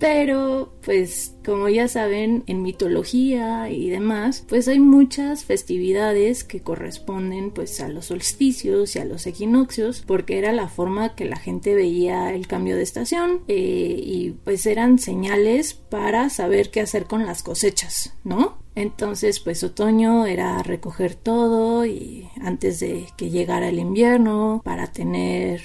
Pero, 0.00 0.72
pues, 0.82 1.36
como 1.44 1.68
ya 1.68 1.86
saben, 1.86 2.42
en 2.46 2.62
mitología 2.62 3.68
y 3.68 3.90
demás, 3.90 4.46
pues 4.48 4.66
hay 4.66 4.80
muchas 4.80 5.44
festividades 5.44 6.42
que 6.42 6.62
corresponden 6.62 7.50
pues 7.50 7.78
a 7.82 7.88
los 7.88 8.06
solsticios 8.06 8.96
y 8.96 8.98
a 8.98 9.04
los 9.04 9.26
equinoccios, 9.26 10.02
porque 10.06 10.38
era 10.38 10.52
la 10.52 10.68
forma 10.68 11.14
que 11.14 11.26
la 11.26 11.36
gente 11.36 11.74
veía 11.74 12.34
el 12.34 12.46
cambio 12.46 12.76
de 12.76 12.82
estación 12.82 13.42
eh, 13.46 13.94
y 14.02 14.30
pues 14.42 14.64
eran 14.64 14.98
señales 14.98 15.74
para 15.74 16.30
saber 16.30 16.70
qué 16.70 16.80
hacer 16.80 17.04
con 17.04 17.26
las 17.26 17.42
cosechas, 17.42 18.14
¿no? 18.24 18.56
Entonces, 18.74 19.38
pues 19.38 19.62
otoño 19.62 20.24
era 20.24 20.62
recoger 20.62 21.14
todo 21.14 21.84
y 21.84 22.26
antes 22.40 22.80
de 22.80 23.06
que 23.18 23.28
llegara 23.28 23.68
el 23.68 23.78
invierno 23.78 24.62
para 24.64 24.86
tener 24.86 25.60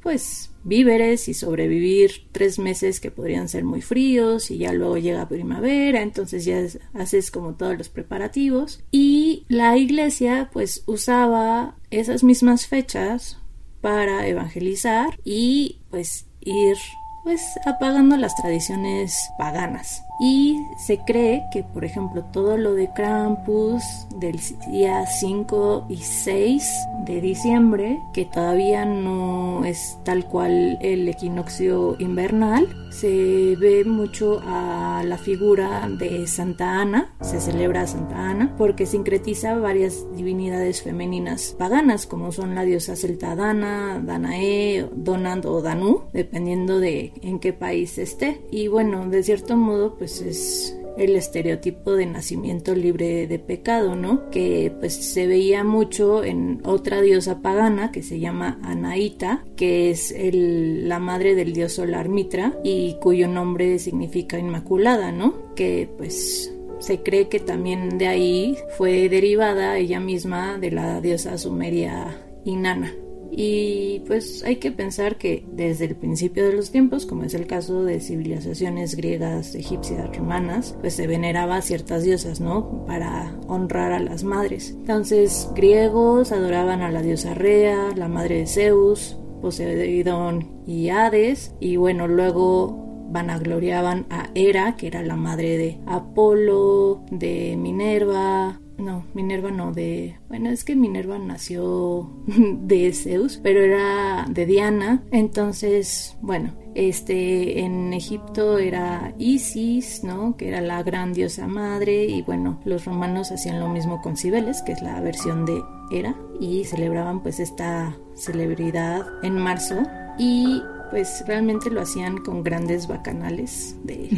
pues 0.00 0.49
víveres 0.62 1.28
y 1.28 1.34
sobrevivir 1.34 2.28
tres 2.32 2.58
meses 2.58 3.00
que 3.00 3.10
podrían 3.10 3.48
ser 3.48 3.64
muy 3.64 3.82
fríos 3.82 4.50
y 4.50 4.58
ya 4.58 4.72
luego 4.72 4.98
llega 4.98 5.28
primavera, 5.28 6.02
entonces 6.02 6.44
ya 6.44 6.60
haces 6.94 7.30
como 7.30 7.54
todos 7.54 7.76
los 7.78 7.88
preparativos 7.88 8.82
y 8.90 9.44
la 9.48 9.76
iglesia 9.76 10.50
pues 10.52 10.82
usaba 10.86 11.76
esas 11.90 12.22
mismas 12.24 12.66
fechas 12.66 13.38
para 13.80 14.26
evangelizar 14.26 15.18
y 15.24 15.80
pues 15.90 16.26
ir 16.40 16.76
pues 17.24 17.42
apagando 17.66 18.16
las 18.16 18.34
tradiciones 18.36 19.16
paganas. 19.38 20.02
Y 20.20 20.66
se 20.76 20.98
cree 20.98 21.44
que, 21.50 21.62
por 21.62 21.84
ejemplo, 21.84 22.22
todo 22.24 22.58
lo 22.58 22.74
de 22.74 22.92
Krampus 22.92 23.82
del 24.18 24.38
día 24.70 25.06
5 25.06 25.86
y 25.88 25.96
6 25.96 26.62
de 27.06 27.22
diciembre, 27.22 27.98
que 28.12 28.26
todavía 28.26 28.84
no 28.84 29.64
es 29.64 29.98
tal 30.04 30.26
cual 30.26 30.78
el 30.82 31.08
equinoccio 31.08 31.96
invernal, 31.98 32.68
se 32.90 33.56
ve 33.56 33.84
mucho 33.86 34.42
a 34.44 35.02
la 35.06 35.16
figura 35.16 35.88
de 35.88 36.26
Santa 36.26 36.80
Ana, 36.80 37.14
se 37.22 37.40
celebra 37.40 37.82
a 37.82 37.86
Santa 37.86 38.30
Ana, 38.30 38.54
porque 38.58 38.84
sincretiza 38.84 39.54
varias 39.54 40.06
divinidades 40.14 40.82
femeninas 40.82 41.54
paganas, 41.58 42.06
como 42.06 42.30
son 42.30 42.54
la 42.54 42.64
diosa 42.64 42.94
celta 42.94 43.36
Dana, 43.36 44.02
Danae, 44.04 44.86
Donand 44.94 45.46
o 45.46 45.62
Danu, 45.62 46.02
dependiendo 46.12 46.78
de 46.78 47.14
en 47.22 47.38
qué 47.38 47.54
país 47.54 47.96
esté. 47.96 48.42
Y 48.50 48.68
bueno, 48.68 49.08
de 49.08 49.22
cierto 49.22 49.56
modo, 49.56 49.96
pues 49.96 50.09
pues, 50.18 50.22
es 50.22 50.76
el 50.96 51.16
estereotipo 51.16 51.92
de 51.92 52.06
nacimiento 52.06 52.74
libre 52.74 53.26
de 53.26 53.38
pecado, 53.38 53.94
¿no? 53.94 54.28
Que 54.30 54.72
pues 54.80 54.94
se 54.94 55.26
veía 55.26 55.64
mucho 55.64 56.24
en 56.24 56.60
otra 56.64 57.00
diosa 57.00 57.40
pagana 57.40 57.92
que 57.92 58.02
se 58.02 58.18
llama 58.18 58.58
Anaíta, 58.62 59.44
que 59.56 59.90
es 59.90 60.14
la 60.22 60.98
madre 60.98 61.34
del 61.34 61.52
dios 61.52 61.72
solar 61.72 62.08
Mitra 62.08 62.58
y 62.64 62.96
cuyo 63.00 63.28
nombre 63.28 63.78
significa 63.78 64.38
inmaculada, 64.38 65.12
¿no? 65.12 65.54
Que 65.54 65.88
pues 65.96 66.52
se 66.80 67.02
cree 67.02 67.28
que 67.28 67.40
también 67.40 67.96
de 67.96 68.08
ahí 68.08 68.58
fue 68.76 69.08
derivada 69.08 69.78
ella 69.78 70.00
misma 70.00 70.58
de 70.58 70.72
la 70.72 71.00
diosa 71.00 71.38
sumeria 71.38 72.20
Inanna. 72.44 72.92
Y 73.30 74.00
pues 74.06 74.42
hay 74.44 74.56
que 74.56 74.72
pensar 74.72 75.16
que 75.16 75.44
desde 75.52 75.84
el 75.84 75.96
principio 75.96 76.46
de 76.46 76.52
los 76.52 76.70
tiempos, 76.70 77.06
como 77.06 77.24
es 77.24 77.34
el 77.34 77.46
caso 77.46 77.84
de 77.84 78.00
civilizaciones 78.00 78.96
griegas, 78.96 79.54
egipcias, 79.54 80.16
romanas, 80.16 80.76
pues 80.80 80.94
se 80.94 81.06
veneraba 81.06 81.56
a 81.56 81.62
ciertas 81.62 82.02
diosas, 82.02 82.40
¿no? 82.40 82.84
Para 82.86 83.34
honrar 83.46 83.92
a 83.92 84.00
las 84.00 84.24
madres. 84.24 84.70
Entonces, 84.70 85.48
griegos 85.54 86.32
adoraban 86.32 86.82
a 86.82 86.90
la 86.90 87.02
diosa 87.02 87.34
Rea, 87.34 87.94
la 87.96 88.08
madre 88.08 88.38
de 88.38 88.46
Zeus, 88.46 89.16
Poseidón 89.40 90.62
y 90.66 90.90
Hades, 90.90 91.54
y 91.60 91.76
bueno, 91.76 92.08
luego 92.08 92.90
vanagloriaban 93.10 94.06
a 94.10 94.30
Hera, 94.34 94.76
que 94.76 94.86
era 94.86 95.02
la 95.02 95.16
madre 95.16 95.56
de 95.56 95.80
Apolo, 95.86 97.02
de 97.10 97.56
Minerva, 97.56 98.59
no, 98.80 99.04
Minerva 99.14 99.50
no, 99.50 99.72
de... 99.72 100.16
Bueno, 100.28 100.50
es 100.50 100.64
que 100.64 100.76
Minerva 100.76 101.18
nació 101.18 102.10
de 102.26 102.92
Zeus, 102.92 103.38
pero 103.42 103.60
era 103.60 104.26
de 104.28 104.46
Diana. 104.46 105.02
Entonces, 105.10 106.16
bueno, 106.20 106.52
este, 106.74 107.60
en 107.60 107.92
Egipto 107.92 108.58
era 108.58 109.14
Isis, 109.18 110.02
¿no? 110.04 110.36
Que 110.36 110.48
era 110.48 110.60
la 110.60 110.82
gran 110.82 111.12
diosa 111.12 111.46
madre. 111.46 112.04
Y 112.04 112.22
bueno, 112.22 112.60
los 112.64 112.84
romanos 112.84 113.32
hacían 113.32 113.60
lo 113.60 113.68
mismo 113.68 114.00
con 114.00 114.16
Cibeles, 114.16 114.62
que 114.62 114.72
es 114.72 114.82
la 114.82 115.00
versión 115.00 115.44
de 115.44 115.62
Hera. 115.90 116.14
Y 116.40 116.64
celebraban 116.64 117.22
pues 117.22 117.40
esta 117.40 117.96
celebridad 118.14 119.06
en 119.22 119.38
marzo. 119.38 119.82
Y 120.18 120.62
pues 120.90 121.24
realmente 121.26 121.70
lo 121.70 121.80
hacían 121.80 122.18
con 122.18 122.42
grandes 122.42 122.88
bacanales 122.88 123.76
de 123.84 124.08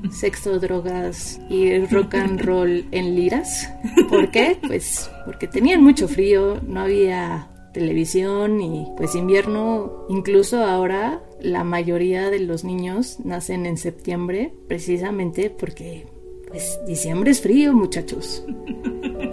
sexo, 0.10 0.58
drogas 0.58 1.40
y 1.48 1.78
rock 1.86 2.14
and 2.14 2.40
roll 2.40 2.86
en 2.90 3.14
liras. 3.14 3.70
¿Por 4.08 4.30
qué? 4.30 4.58
Pues 4.66 5.10
porque 5.24 5.46
tenían 5.46 5.82
mucho 5.82 6.08
frío, 6.08 6.60
no 6.66 6.80
había 6.80 7.48
televisión 7.72 8.60
y 8.60 8.86
pues 8.96 9.14
invierno, 9.14 10.06
incluso 10.08 10.64
ahora 10.64 11.22
la 11.40 11.64
mayoría 11.64 12.30
de 12.30 12.40
los 12.40 12.64
niños 12.64 13.18
nacen 13.24 13.66
en 13.66 13.76
septiembre 13.76 14.52
precisamente 14.66 15.50
porque 15.50 16.06
pues 16.48 16.80
diciembre 16.86 17.30
es 17.30 17.40
frío, 17.40 17.74
muchachos. 17.74 18.44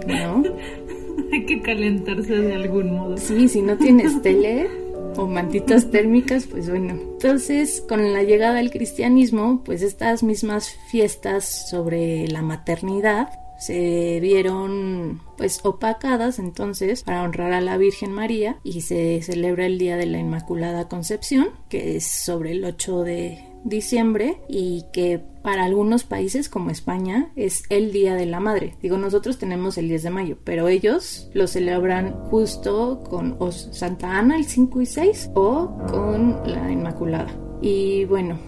¿No? 0.06 0.42
Hay 1.32 1.44
que 1.44 1.60
calentarse 1.60 2.36
de 2.36 2.54
algún 2.54 2.94
modo. 2.94 3.16
Sí, 3.16 3.48
si 3.48 3.62
no 3.62 3.76
tienes 3.76 4.22
tele, 4.22 4.68
o 5.16 5.26
mantitas 5.26 5.90
térmicas, 5.90 6.46
pues 6.46 6.68
bueno. 6.68 6.94
Entonces, 6.94 7.82
con 7.88 8.12
la 8.12 8.22
llegada 8.22 8.54
del 8.54 8.70
cristianismo, 8.70 9.62
pues 9.64 9.82
estas 9.82 10.22
mismas 10.22 10.76
fiestas 10.90 11.68
sobre 11.70 12.28
la 12.28 12.42
maternidad 12.42 13.28
se 13.58 14.20
vieron 14.20 15.22
pues 15.36 15.60
opacadas 15.64 16.38
entonces 16.38 17.02
para 17.02 17.22
honrar 17.22 17.52
a 17.52 17.60
la 17.60 17.78
Virgen 17.78 18.12
María 18.12 18.58
y 18.62 18.82
se 18.82 19.22
celebra 19.22 19.66
el 19.66 19.78
Día 19.78 19.96
de 19.96 20.06
la 20.06 20.18
Inmaculada 20.18 20.88
Concepción, 20.88 21.48
que 21.68 21.96
es 21.96 22.06
sobre 22.06 22.52
el 22.52 22.64
8 22.64 23.02
de 23.02 23.55
diciembre 23.68 24.40
y 24.48 24.84
que 24.92 25.20
para 25.42 25.64
algunos 25.64 26.04
países 26.04 26.48
como 26.48 26.70
España 26.70 27.30
es 27.36 27.64
el 27.68 27.92
Día 27.92 28.14
de 28.14 28.26
la 28.26 28.40
Madre. 28.40 28.74
Digo, 28.82 28.98
nosotros 28.98 29.38
tenemos 29.38 29.78
el 29.78 29.88
10 29.88 30.02
de 30.04 30.10
mayo, 30.10 30.38
pero 30.42 30.68
ellos 30.68 31.30
lo 31.34 31.46
celebran 31.46 32.14
justo 32.30 33.04
con 33.08 33.36
Santa 33.52 34.18
Ana 34.18 34.36
el 34.36 34.44
5 34.44 34.80
y 34.80 34.86
6 34.86 35.30
o 35.34 35.76
con 35.88 36.40
la 36.50 36.70
Inmaculada. 36.70 37.32
Y 37.60 38.04
bueno, 38.06 38.38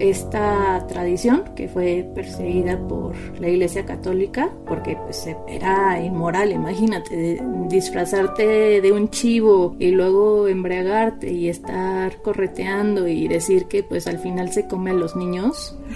esta 0.00 0.86
tradición 0.88 1.44
que 1.54 1.68
fue 1.68 2.10
perseguida 2.14 2.78
por 2.88 3.14
la 3.38 3.48
Iglesia 3.48 3.84
Católica 3.84 4.50
porque 4.66 4.96
pues 4.96 5.28
era 5.46 6.02
inmoral, 6.02 6.52
imagínate, 6.52 7.38
disfrazarte 7.68 8.80
de 8.80 8.92
un 8.92 9.10
chivo 9.10 9.76
y 9.78 9.90
luego 9.90 10.48
embriagarte 10.48 11.30
y 11.30 11.50
estar 11.50 12.22
correteando 12.22 13.06
y 13.06 13.28
decir 13.28 13.66
que 13.66 13.82
pues 13.82 14.06
al 14.06 14.18
final 14.18 14.50
se 14.52 14.66
come 14.66 14.90
a 14.90 14.94
los 14.94 15.14
niños. 15.16 15.76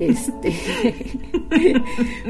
Este 0.00 0.52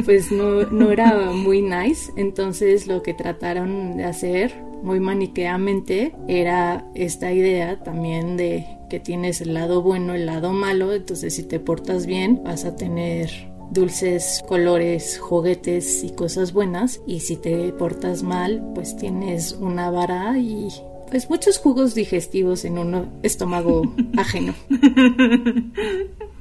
pues 0.04 0.30
no, 0.30 0.64
no 0.64 0.90
era 0.90 1.30
muy 1.30 1.62
nice. 1.62 2.12
Entonces 2.14 2.86
lo 2.86 3.02
que 3.02 3.14
trataron 3.14 3.96
de 3.96 4.04
hacer 4.04 4.54
muy 4.82 5.00
maniqueamente 5.00 6.14
era 6.28 6.84
esta 6.94 7.32
idea 7.32 7.82
también 7.82 8.36
de 8.36 8.66
que 8.88 9.00
tienes 9.00 9.40
el 9.40 9.54
lado 9.54 9.82
bueno, 9.82 10.14
el 10.14 10.26
lado 10.26 10.52
malo, 10.52 10.92
entonces 10.92 11.34
si 11.34 11.42
te 11.42 11.60
portas 11.60 12.06
bien 12.06 12.42
vas 12.44 12.64
a 12.64 12.76
tener 12.76 13.30
dulces, 13.70 14.42
colores, 14.46 15.18
juguetes 15.18 16.04
y 16.04 16.10
cosas 16.10 16.52
buenas 16.52 17.00
y 17.06 17.20
si 17.20 17.36
te 17.36 17.72
portas 17.72 18.22
mal 18.22 18.64
pues 18.74 18.96
tienes 18.96 19.52
una 19.52 19.90
vara 19.90 20.38
y 20.38 20.68
pues 21.10 21.30
muchos 21.30 21.58
jugos 21.58 21.94
digestivos 21.94 22.64
en 22.64 22.78
un 22.78 23.08
estómago 23.22 23.82
ajeno. 24.16 24.54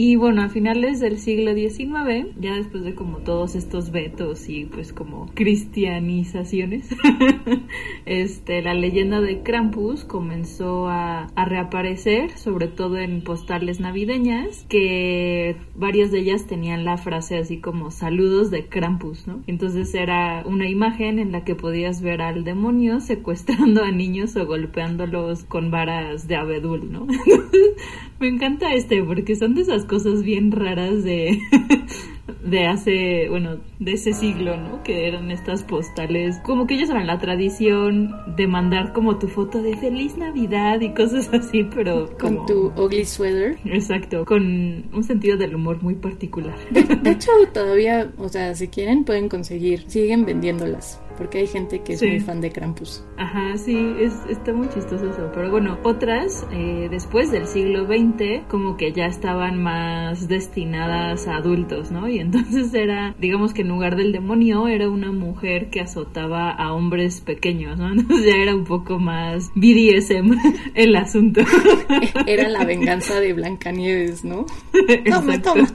Y 0.00 0.14
bueno, 0.14 0.42
a 0.42 0.48
finales 0.48 1.00
del 1.00 1.18
siglo 1.18 1.54
XIX, 1.54 2.28
ya 2.38 2.54
después 2.54 2.84
de 2.84 2.94
como 2.94 3.18
todos 3.18 3.56
estos 3.56 3.90
vetos 3.90 4.48
y 4.48 4.64
pues 4.64 4.92
como 4.92 5.26
cristianizaciones, 5.34 6.90
este, 8.06 8.62
la 8.62 8.74
leyenda 8.74 9.20
de 9.20 9.42
Krampus 9.42 10.04
comenzó 10.04 10.86
a, 10.86 11.24
a, 11.34 11.44
reaparecer, 11.46 12.30
sobre 12.38 12.68
todo 12.68 12.96
en 12.98 13.24
postales 13.24 13.80
navideñas, 13.80 14.64
que 14.68 15.56
varias 15.74 16.12
de 16.12 16.20
ellas 16.20 16.46
tenían 16.46 16.84
la 16.84 16.96
frase 16.96 17.36
así 17.36 17.58
como 17.58 17.90
saludos 17.90 18.52
de 18.52 18.68
Krampus, 18.68 19.26
¿no? 19.26 19.42
Entonces 19.48 19.92
era 19.96 20.44
una 20.46 20.68
imagen 20.68 21.18
en 21.18 21.32
la 21.32 21.42
que 21.42 21.56
podías 21.56 22.02
ver 22.02 22.22
al 22.22 22.44
demonio 22.44 23.00
secuestrando 23.00 23.82
a 23.82 23.90
niños 23.90 24.36
o 24.36 24.46
golpeándolos 24.46 25.42
con 25.42 25.72
varas 25.72 26.28
de 26.28 26.36
abedul, 26.36 26.92
¿no? 26.92 27.08
Me 28.20 28.28
encanta 28.28 28.74
este 28.74 29.02
porque 29.02 29.36
son 29.36 29.54
de 29.54 29.62
esas 29.62 29.84
cosas 29.84 30.22
bien 30.22 30.50
raras 30.50 31.04
de, 31.04 31.38
de 32.44 32.66
hace, 32.66 33.28
bueno, 33.28 33.58
de 33.78 33.92
ese 33.92 34.12
siglo, 34.12 34.56
¿no? 34.56 34.82
Que 34.82 35.06
eran 35.06 35.30
estas 35.30 35.62
postales, 35.62 36.38
como 36.40 36.66
que 36.66 36.74
ellos 36.74 36.90
eran 36.90 37.06
la 37.06 37.18
tradición 37.18 38.12
de 38.36 38.48
mandar 38.48 38.92
como 38.92 39.18
tu 39.18 39.28
foto 39.28 39.62
de 39.62 39.76
feliz 39.76 40.16
Navidad 40.16 40.80
y 40.80 40.94
cosas 40.94 41.28
así, 41.32 41.64
pero 41.72 42.10
con 42.18 42.44
tu 42.46 42.72
ugly 42.76 43.04
sweater. 43.04 43.56
Exacto, 43.64 44.24
con 44.24 44.84
un 44.92 45.04
sentido 45.04 45.36
del 45.36 45.54
humor 45.54 45.80
muy 45.82 45.94
particular. 45.94 46.56
de 46.70 47.10
hecho, 47.10 47.30
todavía, 47.52 48.10
o 48.18 48.28
sea, 48.28 48.54
si 48.56 48.66
quieren 48.66 49.04
pueden 49.04 49.28
conseguir, 49.28 49.84
siguen 49.86 50.24
vendiéndolas 50.24 51.00
porque 51.18 51.38
hay 51.38 51.48
gente 51.48 51.80
que 51.80 51.94
es 51.94 52.02
muy 52.02 52.20
fan 52.20 52.40
de 52.40 52.50
Krampus. 52.50 53.04
Ajá, 53.16 53.58
sí, 53.58 53.76
es, 53.98 54.14
está 54.30 54.52
muy 54.52 54.68
chistoso 54.68 55.10
eso. 55.10 55.30
Pero 55.34 55.50
bueno, 55.50 55.76
otras, 55.82 56.46
eh, 56.52 56.86
después 56.90 57.32
del 57.32 57.48
siglo 57.48 57.86
XX, 57.86 58.46
como 58.48 58.76
que 58.76 58.92
ya 58.92 59.06
estaban 59.06 59.60
más 59.60 60.28
destinadas 60.28 61.26
a 61.26 61.36
adultos, 61.36 61.90
¿no? 61.90 62.08
Y 62.08 62.20
entonces 62.20 62.72
era, 62.72 63.16
digamos 63.18 63.52
que 63.52 63.62
en 63.62 63.68
lugar 63.68 63.96
del 63.96 64.12
demonio, 64.12 64.68
era 64.68 64.88
una 64.88 65.10
mujer 65.10 65.70
que 65.70 65.80
azotaba 65.80 66.50
a 66.50 66.72
hombres 66.72 67.20
pequeños, 67.20 67.78
¿no? 67.78 67.90
Entonces 67.98 68.24
ya 68.24 68.40
era 68.40 68.54
un 68.54 68.64
poco 68.64 69.00
más 69.00 69.50
BDSM 69.56 70.38
el 70.74 70.94
asunto. 70.94 71.40
Era 72.26 72.48
la 72.48 72.64
venganza 72.64 73.18
de 73.20 73.32
Blancanieves, 73.32 74.24
¿no? 74.24 74.46
Toma, 75.10 75.40
toma. 75.42 75.66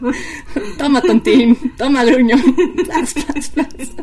Toma, 0.77 1.01
tontín. 1.01 1.57
Toma, 1.77 2.05
gruño. 2.05 2.35
Plas, 2.85 3.13
plas, 3.13 3.49
plas. 3.49 3.93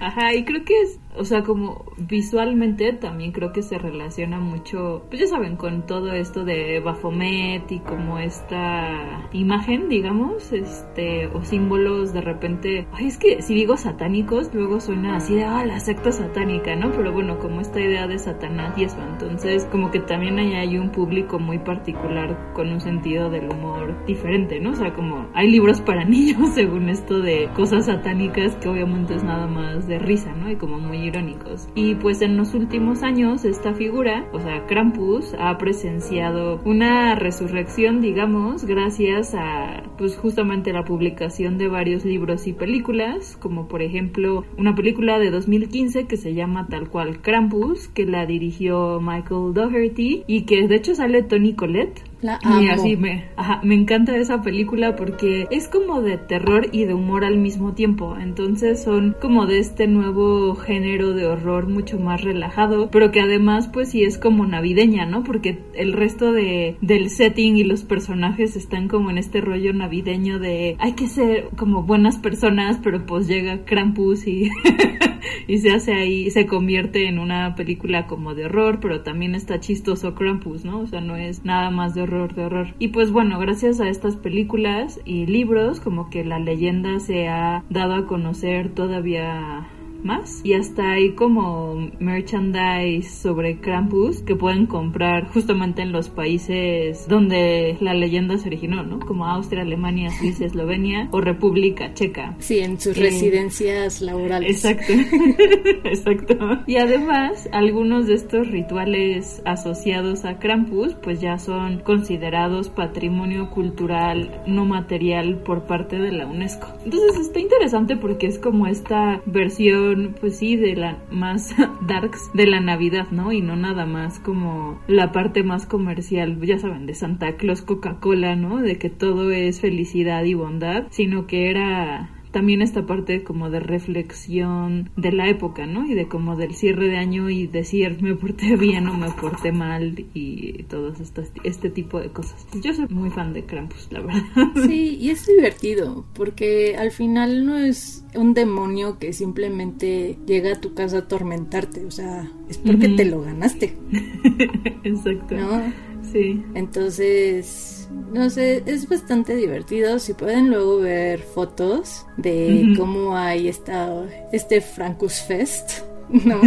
Ajá, 0.00 0.34
y 0.34 0.44
creo 0.44 0.64
que 0.64 0.80
es, 0.80 0.98
o 1.16 1.24
sea, 1.24 1.42
como 1.42 1.84
visualmente 1.98 2.92
también 2.94 3.32
creo 3.32 3.52
que 3.52 3.62
se 3.62 3.78
relaciona 3.78 4.40
mucho, 4.40 5.02
pues 5.08 5.20
ya 5.20 5.26
saben, 5.26 5.56
con 5.56 5.86
todo 5.86 6.12
esto 6.12 6.44
de 6.44 6.80
Baphomet 6.80 7.70
y 7.70 7.80
como 7.80 8.18
esta 8.18 9.28
imagen, 9.32 9.88
digamos, 9.88 10.52
este, 10.52 11.26
o 11.26 11.42
símbolos 11.42 12.12
de 12.12 12.22
repente, 12.22 12.86
ay, 12.92 13.06
es 13.08 13.18
que 13.18 13.42
si 13.42 13.54
digo 13.54 13.76
satánicos, 13.76 14.54
luego 14.54 14.80
suena 14.80 15.16
así 15.16 15.34
de, 15.34 15.44
ah, 15.44 15.64
la 15.66 15.80
secta 15.80 16.12
satánica, 16.12 16.76
¿no? 16.76 16.92
Pero 16.92 17.12
bueno, 17.12 17.38
como 17.38 17.60
esta 17.60 17.80
idea 17.80 18.06
de 18.06 18.18
Satanás 18.18 18.76
y 18.78 18.84
eso, 18.84 18.98
entonces 19.02 19.66
como 19.70 19.90
que 19.90 20.00
también 20.00 20.38
ahí 20.38 20.54
hay 20.54 20.78
un 20.78 20.90
público 20.90 21.38
muy 21.38 21.58
particular 21.58 22.52
con 22.54 22.70
un 22.70 22.80
sentido 22.80 23.30
del 23.30 23.50
humor 23.50 24.04
diferente, 24.06 24.60
¿no? 24.60 24.70
O 24.70 24.74
sea, 24.74 24.94
como 24.94 25.28
hay 25.34 25.50
libros 25.50 25.80
para 25.80 26.04
niños 26.06 26.54
según 26.54 26.88
esto 26.88 27.20
de 27.20 27.50
cosas 27.54 27.86
satánicas 27.86 28.56
que 28.56 28.68
obviamente 28.68 29.14
es 29.14 29.24
nada 29.24 29.46
más 29.46 29.86
de 29.86 29.98
risa, 29.98 30.32
¿no? 30.34 30.50
Y 30.50 30.56
como 30.56 30.78
muy 30.78 31.01
irónicos. 31.02 31.68
Y 31.74 31.94
pues 31.96 32.22
en 32.22 32.36
los 32.36 32.54
últimos 32.54 33.02
años 33.02 33.44
esta 33.44 33.74
figura, 33.74 34.28
o 34.32 34.40
sea, 34.40 34.66
Krampus, 34.66 35.34
ha 35.38 35.56
presenciado 35.58 36.60
una 36.64 37.14
resurrección, 37.14 38.00
digamos, 38.00 38.64
gracias 38.64 39.34
a 39.34 39.82
pues 39.98 40.16
justamente 40.16 40.72
la 40.72 40.84
publicación 40.84 41.58
de 41.58 41.68
varios 41.68 42.04
libros 42.04 42.46
y 42.46 42.52
películas, 42.52 43.36
como 43.40 43.68
por 43.68 43.82
ejemplo 43.82 44.44
una 44.56 44.74
película 44.74 45.18
de 45.18 45.30
2015 45.30 46.06
que 46.06 46.16
se 46.16 46.34
llama 46.34 46.66
tal 46.68 46.88
cual 46.88 47.20
Krampus, 47.20 47.88
que 47.88 48.06
la 48.06 48.26
dirigió 48.26 49.00
Michael 49.00 49.54
Doherty 49.54 50.24
y 50.26 50.42
que 50.42 50.66
de 50.66 50.76
hecho 50.76 50.94
sale 50.94 51.22
Tony 51.22 51.54
Collette, 51.54 52.11
la 52.22 52.38
amo. 52.42 52.62
Y 52.62 52.68
así 52.68 52.96
me, 52.96 53.24
ajá, 53.36 53.60
me 53.62 53.74
encanta 53.74 54.16
esa 54.16 54.42
película 54.42 54.96
porque 54.96 55.46
es 55.50 55.68
como 55.68 56.00
de 56.00 56.16
terror 56.16 56.68
y 56.72 56.84
de 56.84 56.94
humor 56.94 57.24
al 57.24 57.36
mismo 57.36 57.74
tiempo. 57.74 58.16
Entonces 58.18 58.82
son 58.82 59.14
como 59.20 59.46
de 59.46 59.58
este 59.58 59.86
nuevo 59.86 60.54
género 60.54 61.12
de 61.12 61.26
horror 61.26 61.68
mucho 61.68 61.98
más 61.98 62.22
relajado, 62.22 62.90
pero 62.90 63.10
que 63.10 63.20
además 63.20 63.68
pues 63.68 63.90
sí 63.90 64.04
es 64.04 64.18
como 64.18 64.46
navideña, 64.46 65.04
¿no? 65.04 65.24
Porque 65.24 65.58
el 65.74 65.92
resto 65.92 66.32
de, 66.32 66.76
del 66.80 67.10
setting 67.10 67.56
y 67.56 67.64
los 67.64 67.82
personajes 67.82 68.56
están 68.56 68.88
como 68.88 69.10
en 69.10 69.18
este 69.18 69.40
rollo 69.40 69.72
navideño 69.72 70.38
de 70.38 70.76
hay 70.78 70.92
que 70.92 71.08
ser 71.08 71.48
como 71.56 71.82
buenas 71.82 72.18
personas, 72.18 72.78
pero 72.82 73.04
pues 73.04 73.26
llega 73.26 73.64
Krampus 73.64 74.26
y, 74.26 74.50
y 75.46 75.58
se 75.58 75.70
hace 75.70 75.94
ahí, 75.94 76.30
se 76.30 76.46
convierte 76.46 77.08
en 77.08 77.18
una 77.18 77.54
película 77.54 78.06
como 78.06 78.34
de 78.34 78.46
horror, 78.46 78.80
pero 78.80 79.02
también 79.02 79.34
está 79.34 79.60
chistoso 79.60 80.14
Krampus, 80.14 80.64
¿no? 80.64 80.80
O 80.80 80.86
sea, 80.86 81.00
no 81.00 81.16
es 81.16 81.44
nada 81.44 81.70
más 81.70 81.94
de 81.94 82.02
horror 82.02 82.34
de 82.34 82.44
horror. 82.44 82.74
Y 82.78 82.88
pues 82.88 83.10
bueno, 83.10 83.38
gracias 83.38 83.80
a 83.80 83.88
estas 83.88 84.16
películas 84.16 85.00
y 85.04 85.26
libros, 85.26 85.80
como 85.80 86.10
que 86.10 86.24
la 86.24 86.38
leyenda 86.38 87.00
se 87.00 87.28
ha 87.28 87.64
dado 87.70 87.94
a 87.94 88.06
conocer 88.06 88.70
todavía 88.70 89.68
más 90.04 90.40
y 90.44 90.54
hasta 90.54 90.92
hay 90.92 91.14
como 91.14 91.90
merchandise 91.98 93.08
sobre 93.08 93.60
Krampus 93.60 94.22
que 94.22 94.36
pueden 94.36 94.66
comprar 94.66 95.28
justamente 95.28 95.82
en 95.82 95.92
los 95.92 96.08
países 96.08 97.06
donde 97.08 97.76
la 97.80 97.94
leyenda 97.94 98.38
se 98.38 98.48
originó, 98.48 98.82
¿no? 98.82 99.00
Como 99.00 99.26
Austria, 99.26 99.62
Alemania, 99.62 100.10
Suiza, 100.10 100.44
Eslovenia 100.44 101.08
o 101.12 101.20
República 101.20 101.94
Checa. 101.94 102.36
Sí, 102.38 102.60
en 102.60 102.80
sus 102.80 102.96
eh, 102.96 103.02
residencias 103.02 104.00
laborales. 104.00 104.64
Exacto, 104.64 104.92
exacto. 105.84 106.34
Y 106.66 106.76
además, 106.76 107.48
algunos 107.52 108.06
de 108.06 108.14
estos 108.14 108.48
rituales 108.48 109.42
asociados 109.44 110.24
a 110.24 110.38
Krampus 110.38 110.94
pues 110.94 111.20
ya 111.20 111.38
son 111.38 111.80
considerados 111.80 112.68
patrimonio 112.68 113.50
cultural 113.50 114.42
no 114.46 114.64
material 114.64 115.38
por 115.38 115.66
parte 115.66 115.98
de 115.98 116.12
la 116.12 116.26
UNESCO. 116.26 116.68
Entonces 116.84 117.18
está 117.18 117.40
interesante 117.40 117.96
porque 117.96 118.26
es 118.26 118.38
como 118.38 118.66
esta 118.66 119.20
versión 119.26 119.91
pues 120.20 120.38
sí, 120.38 120.56
de 120.56 120.76
la 120.76 121.02
más 121.10 121.54
darks 121.86 122.30
de 122.34 122.46
la 122.46 122.60
Navidad, 122.60 123.08
¿no? 123.10 123.32
Y 123.32 123.40
no 123.40 123.56
nada 123.56 123.86
más 123.86 124.18
como 124.18 124.80
la 124.86 125.12
parte 125.12 125.42
más 125.42 125.66
comercial, 125.66 126.40
ya 126.40 126.58
saben, 126.58 126.86
de 126.86 126.94
Santa 126.94 127.36
Claus, 127.36 127.62
Coca-Cola, 127.62 128.36
¿no? 128.36 128.58
De 128.58 128.78
que 128.78 128.90
todo 128.90 129.30
es 129.30 129.60
felicidad 129.60 130.24
y 130.24 130.34
bondad, 130.34 130.86
sino 130.90 131.26
que 131.26 131.50
era 131.50 132.21
también 132.32 132.62
esta 132.62 132.86
parte 132.86 133.22
como 133.22 133.50
de 133.50 133.60
reflexión 133.60 134.90
de 134.96 135.12
la 135.12 135.28
época, 135.28 135.66
¿no? 135.66 135.86
Y 135.86 135.94
de 135.94 136.08
como 136.08 136.36
del 136.36 136.54
cierre 136.54 136.88
de 136.88 136.96
año 136.96 137.30
y 137.30 137.46
decir 137.46 138.02
me 138.02 138.16
porté 138.16 138.56
bien 138.56 138.88
o 138.88 138.94
me 138.94 139.10
porté 139.10 139.52
mal 139.52 140.06
y 140.14 140.64
todos 140.64 140.98
estos, 141.00 141.28
este 141.44 141.70
tipo 141.70 142.00
de 142.00 142.08
cosas. 142.08 142.46
Yo 142.62 142.72
soy 142.72 142.88
muy 142.88 143.10
fan 143.10 143.32
de 143.32 143.44
Krampus, 143.44 143.88
la 143.90 144.00
verdad. 144.00 144.22
Sí, 144.66 144.96
y 145.00 145.10
es 145.10 145.26
divertido 145.26 146.04
porque 146.14 146.76
al 146.76 146.90
final 146.90 147.44
no 147.46 147.56
es 147.56 148.04
un 148.14 148.34
demonio 148.34 148.98
que 148.98 149.12
simplemente 149.12 150.18
llega 150.26 150.52
a 150.52 150.60
tu 150.60 150.74
casa 150.74 150.96
a 150.96 151.00
atormentarte, 151.00 151.84
o 151.84 151.90
sea, 151.90 152.30
es 152.48 152.58
porque 152.58 152.88
te 152.88 153.04
lo 153.04 153.22
ganaste. 153.22 153.74
Exacto. 154.84 155.36
¿No? 155.36 155.72
Sí. 156.12 156.42
Entonces, 156.54 157.81
no 158.12 158.28
sé, 158.30 158.62
es 158.66 158.88
bastante 158.88 159.34
divertido. 159.34 159.98
Si 159.98 160.14
pueden 160.14 160.50
luego 160.50 160.78
ver 160.78 161.20
fotos 161.20 162.06
de 162.16 162.74
cómo 162.76 163.16
hay 163.16 163.48
esta, 163.48 163.90
este 164.32 164.60
Francus 164.60 165.20
Fest 165.20 165.82
¿no? 166.24 166.40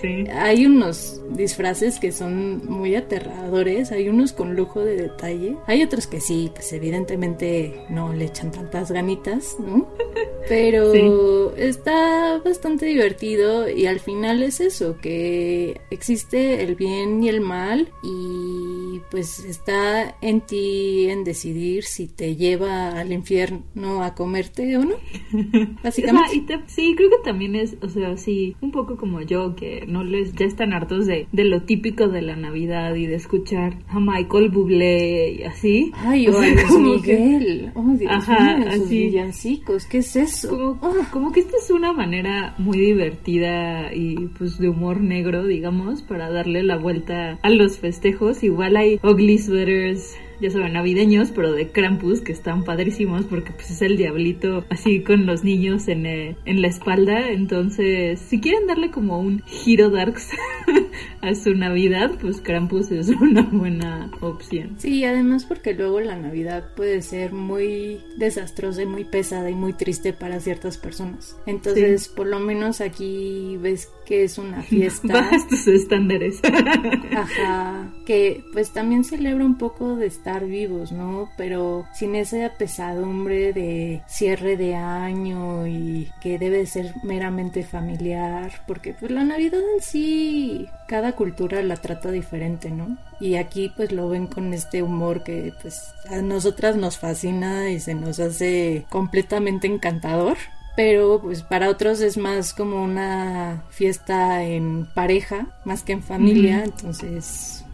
sí. 0.00 0.26
Hay 0.32 0.66
unos 0.66 1.22
disfraces 1.30 1.98
que 1.98 2.12
son 2.12 2.66
muy 2.66 2.94
aterradores, 2.94 3.92
hay 3.92 4.08
unos 4.08 4.32
con 4.32 4.54
lujo 4.54 4.80
de 4.80 4.96
detalle, 4.96 5.56
hay 5.66 5.82
otros 5.82 6.06
que 6.06 6.20
sí, 6.20 6.50
pues 6.54 6.72
evidentemente 6.72 7.84
no 7.90 8.12
le 8.12 8.26
echan 8.26 8.50
tantas 8.50 8.90
ganitas, 8.90 9.56
¿no? 9.58 9.88
Pero 10.48 11.54
está 11.56 12.38
bastante 12.44 12.86
divertido 12.86 13.68
y 13.70 13.86
al 13.86 13.98
final 13.98 14.42
es 14.42 14.60
eso, 14.60 14.98
que 14.98 15.80
existe 15.90 16.62
el 16.62 16.74
bien 16.74 17.22
y 17.22 17.28
el 17.30 17.40
mal 17.40 17.88
y 18.02 19.00
pues 19.10 19.44
está 19.44 20.16
en 20.20 20.40
ti 20.42 21.08
en 21.08 21.24
decidir 21.24 21.84
si 21.84 22.08
te 22.08 22.36
lleva 22.36 22.98
al 23.00 23.12
infierno 23.12 24.02
a 24.02 24.14
comerte 24.14 24.76
o 24.76 24.84
no. 24.84 24.96
Básicamente. 25.82 26.60
sí, 26.66 26.94
creo 26.96 27.10
que 27.10 27.18
también 27.24 27.54
es, 27.56 27.76
o 27.80 27.88
sea, 27.88 28.16
sí, 28.16 28.56
un 28.60 28.70
poco 28.70 28.96
como 28.96 29.03
yo 29.26 29.54
que 29.56 29.84
no 29.86 30.04
les 30.04 30.34
ya 30.34 30.46
están 30.46 30.72
hartos 30.72 31.06
de, 31.06 31.26
de 31.32 31.44
lo 31.44 31.62
típico 31.62 32.08
de 32.08 32.22
la 32.22 32.36
Navidad 32.36 32.94
y 32.94 33.06
de 33.06 33.14
escuchar 33.16 33.74
a 33.88 34.00
Michael 34.00 34.50
Bublé 34.50 35.32
y 35.38 35.42
así. 35.42 35.92
Ay, 35.94 36.28
o, 36.28 36.38
a 36.38 36.78
Miguel. 36.78 37.72
Oh, 37.74 37.94
Dios 37.96 38.12
Ajá, 38.12 38.56
mío, 38.58 38.68
así. 38.70 39.04
villancicos, 39.06 39.86
¿qué 39.86 39.98
es 39.98 40.16
eso? 40.16 40.78
Como, 40.80 40.98
como 41.10 41.32
que 41.32 41.40
esta 41.40 41.56
es 41.56 41.70
una 41.70 41.92
manera 41.92 42.54
muy 42.58 42.78
divertida 42.78 43.94
y 43.94 44.28
pues 44.38 44.58
de 44.58 44.68
humor 44.68 45.00
negro, 45.00 45.46
digamos, 45.46 46.02
para 46.02 46.30
darle 46.30 46.62
la 46.62 46.76
vuelta 46.76 47.38
a 47.42 47.50
los 47.50 47.78
festejos. 47.78 48.42
Igual 48.42 48.76
hay 48.76 48.98
ugly 49.02 49.38
sweaters 49.38 50.16
ya 50.40 50.50
saben, 50.50 50.72
navideños, 50.72 51.30
pero 51.30 51.52
de 51.52 51.68
Krampus, 51.68 52.20
que 52.20 52.32
están 52.32 52.64
padrísimos 52.64 53.24
porque 53.24 53.52
pues 53.52 53.70
es 53.70 53.82
el 53.82 53.96
diablito 53.96 54.64
así 54.68 55.00
con 55.02 55.26
los 55.26 55.44
niños 55.44 55.88
en, 55.88 56.06
eh, 56.06 56.36
en 56.44 56.62
la 56.62 56.68
espalda. 56.68 57.30
Entonces, 57.30 58.20
si 58.20 58.40
quieren 58.40 58.66
darle 58.66 58.90
como 58.90 59.18
un 59.18 59.42
giro 59.46 59.90
darks 59.90 60.30
a 61.20 61.34
su 61.34 61.54
Navidad, 61.54 62.12
pues 62.20 62.40
Krampus 62.40 62.90
es 62.90 63.08
una 63.08 63.42
buena 63.42 64.10
opción. 64.20 64.76
Sí, 64.78 65.04
además 65.04 65.44
porque 65.44 65.74
luego 65.74 66.00
la 66.00 66.16
Navidad 66.16 66.70
puede 66.74 67.02
ser 67.02 67.32
muy 67.32 68.00
desastrosa 68.16 68.82
y 68.82 68.86
muy 68.86 69.04
pesada 69.04 69.50
y 69.50 69.54
muy 69.54 69.72
triste 69.72 70.12
para 70.12 70.40
ciertas 70.40 70.78
personas. 70.78 71.36
Entonces, 71.46 72.08
por 72.08 72.26
lo 72.26 72.40
menos 72.40 72.80
aquí 72.80 73.56
ves 73.60 73.88
que 74.04 74.24
es 74.24 74.38
una 74.38 74.62
fiesta. 74.62 75.12
Bajas 75.12 75.48
tus 75.48 75.66
estándares. 75.66 76.40
Ajá, 77.16 77.92
que 78.06 78.44
pues 78.52 78.72
también 78.72 79.04
celebra 79.04 79.44
un 79.44 79.58
poco 79.58 79.96
de 79.96 80.06
estar 80.06 80.46
vivos, 80.46 80.92
¿no? 80.92 81.30
Pero 81.36 81.84
sin 81.94 82.14
esa 82.14 82.52
pesadumbre 82.58 83.52
de 83.52 84.02
cierre 84.06 84.56
de 84.56 84.74
año 84.74 85.66
y 85.66 86.08
que 86.20 86.38
debe 86.38 86.66
ser 86.66 86.94
meramente 87.02 87.62
familiar, 87.62 88.50
porque 88.66 88.94
pues 88.94 89.10
la 89.10 89.24
Navidad 89.24 89.60
en 89.76 89.82
sí, 89.82 90.66
cada 90.86 91.12
cultura 91.12 91.62
la 91.62 91.76
trata 91.76 92.10
diferente, 92.10 92.70
¿no? 92.70 92.96
Y 93.20 93.36
aquí 93.36 93.72
pues 93.74 93.92
lo 93.92 94.08
ven 94.08 94.26
con 94.26 94.52
este 94.52 94.82
humor 94.82 95.22
que 95.22 95.52
pues 95.62 95.94
a 96.10 96.22
nosotras 96.22 96.76
nos 96.76 96.98
fascina 96.98 97.70
y 97.70 97.80
se 97.80 97.94
nos 97.94 98.20
hace 98.20 98.84
completamente 98.90 99.66
encantador 99.66 100.36
pero 100.76 101.20
pues 101.22 101.42
para 101.42 101.70
otros 101.70 102.00
es 102.00 102.16
más 102.16 102.52
como 102.52 102.82
una 102.82 103.62
fiesta 103.70 104.42
en 104.42 104.88
pareja 104.92 105.46
más 105.64 105.82
que 105.82 105.92
en 105.92 106.02
familia, 106.02 106.64
entonces 106.64 107.64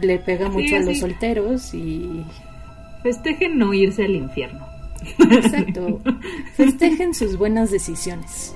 le 0.00 0.18
pega 0.18 0.48
mucho 0.48 0.76
a 0.76 0.80
los 0.80 0.98
solteros 0.98 1.72
y 1.74 2.24
festejen 3.02 3.58
no 3.58 3.72
irse 3.72 4.04
al 4.04 4.16
infierno. 4.16 4.66
Exacto, 5.18 6.00
festejen 6.56 7.14
sus 7.14 7.36
buenas 7.36 7.70
decisiones. 7.70 8.54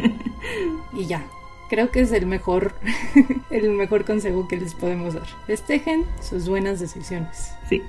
y 0.96 1.06
ya, 1.06 1.26
creo 1.70 1.90
que 1.90 2.00
es 2.00 2.12
el 2.12 2.26
mejor 2.26 2.74
el 3.50 3.70
mejor 3.70 4.04
consejo 4.04 4.46
que 4.48 4.58
les 4.58 4.74
podemos 4.74 5.14
dar. 5.14 5.26
Festejen 5.46 6.04
sus 6.20 6.48
buenas 6.48 6.80
decisiones. 6.80 7.54
Sí. 7.68 7.82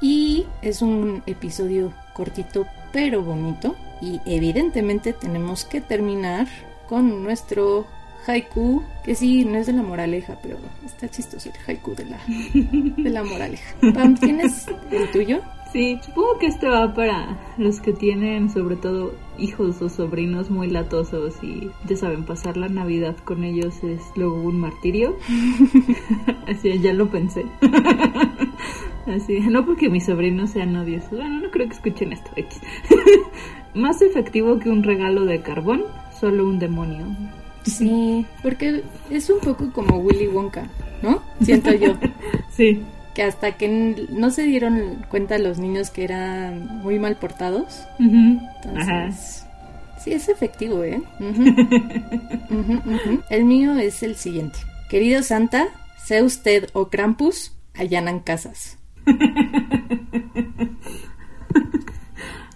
y 0.00 0.46
es 0.62 0.80
un 0.80 1.22
episodio 1.26 1.92
cortito 2.14 2.66
pero 2.92 3.22
bonito. 3.22 3.76
Y 4.00 4.20
evidentemente 4.24 5.12
tenemos 5.12 5.64
que 5.64 5.80
terminar 5.80 6.46
con 6.88 7.24
nuestro 7.24 7.84
haiku, 8.26 8.82
que 9.04 9.14
sí, 9.14 9.44
no 9.44 9.58
es 9.58 9.66
de 9.66 9.72
la 9.72 9.82
moraleja, 9.82 10.38
pero 10.40 10.56
está 10.86 11.08
chistoso 11.08 11.48
el 11.48 11.56
haiku 11.66 11.94
de 11.94 12.04
la, 12.04 12.20
de 12.26 13.10
la 13.10 13.24
moraleja. 13.24 13.74
Pam, 13.92 14.16
¿tienes 14.16 14.66
el 14.90 15.10
tuyo? 15.10 15.40
Sí, 15.72 15.98
supongo 16.02 16.38
que 16.38 16.46
este 16.46 16.66
va 16.68 16.94
para 16.94 17.38
los 17.58 17.80
que 17.80 17.92
tienen 17.92 18.48
sobre 18.48 18.76
todo 18.76 19.12
hijos 19.38 19.82
o 19.82 19.88
sobrinos 19.90 20.50
muy 20.50 20.68
latosos 20.70 21.34
y 21.42 21.70
ya 21.86 21.96
saben, 21.96 22.24
pasar 22.24 22.56
la 22.56 22.68
Navidad 22.68 23.16
con 23.24 23.44
ellos 23.44 23.84
es 23.84 24.00
luego 24.16 24.40
un 24.40 24.60
martirio. 24.60 25.16
Así, 26.46 26.78
ya 26.80 26.94
lo 26.94 27.10
pensé. 27.10 27.44
Así, 29.06 29.40
no 29.40 29.66
porque 29.66 29.90
mis 29.90 30.06
sobrinos 30.06 30.50
sean 30.50 30.74
odiosos. 30.74 31.10
Bueno, 31.10 31.40
no 31.40 31.50
creo 31.50 31.68
que 31.68 31.74
escuchen 31.74 32.12
esto. 32.12 32.30
Más 33.74 34.00
efectivo 34.00 34.58
que 34.58 34.70
un 34.70 34.82
regalo 34.82 35.26
de 35.26 35.42
carbón, 35.42 35.84
solo 36.18 36.46
un 36.46 36.58
demonio. 36.58 37.06
Sí, 37.64 38.24
porque 38.42 38.82
es 39.10 39.28
un 39.28 39.40
poco 39.40 39.70
como 39.72 39.98
Willy 39.98 40.28
Wonka, 40.28 40.70
¿no? 41.02 41.22
Siento 41.42 41.74
yo. 41.74 41.94
sí. 42.50 42.82
Que 43.18 43.24
hasta 43.24 43.56
que 43.56 44.06
no 44.10 44.30
se 44.30 44.44
dieron 44.44 45.04
cuenta 45.10 45.38
los 45.38 45.58
niños 45.58 45.90
que 45.90 46.04
eran 46.04 46.82
muy 46.84 47.00
mal 47.00 47.16
portados. 47.16 47.84
Entonces, 47.98 49.44
sí 49.98 50.12
es 50.12 50.28
efectivo, 50.28 50.84
¿eh? 50.84 51.02
El 53.28 53.44
mío 53.44 53.76
es 53.76 54.04
el 54.04 54.14
siguiente. 54.14 54.60
Querido 54.88 55.24
Santa, 55.24 55.66
sea 55.96 56.22
usted 56.22 56.68
o 56.74 56.90
Krampus, 56.90 57.56
allanan 57.74 58.20
casas. 58.20 58.78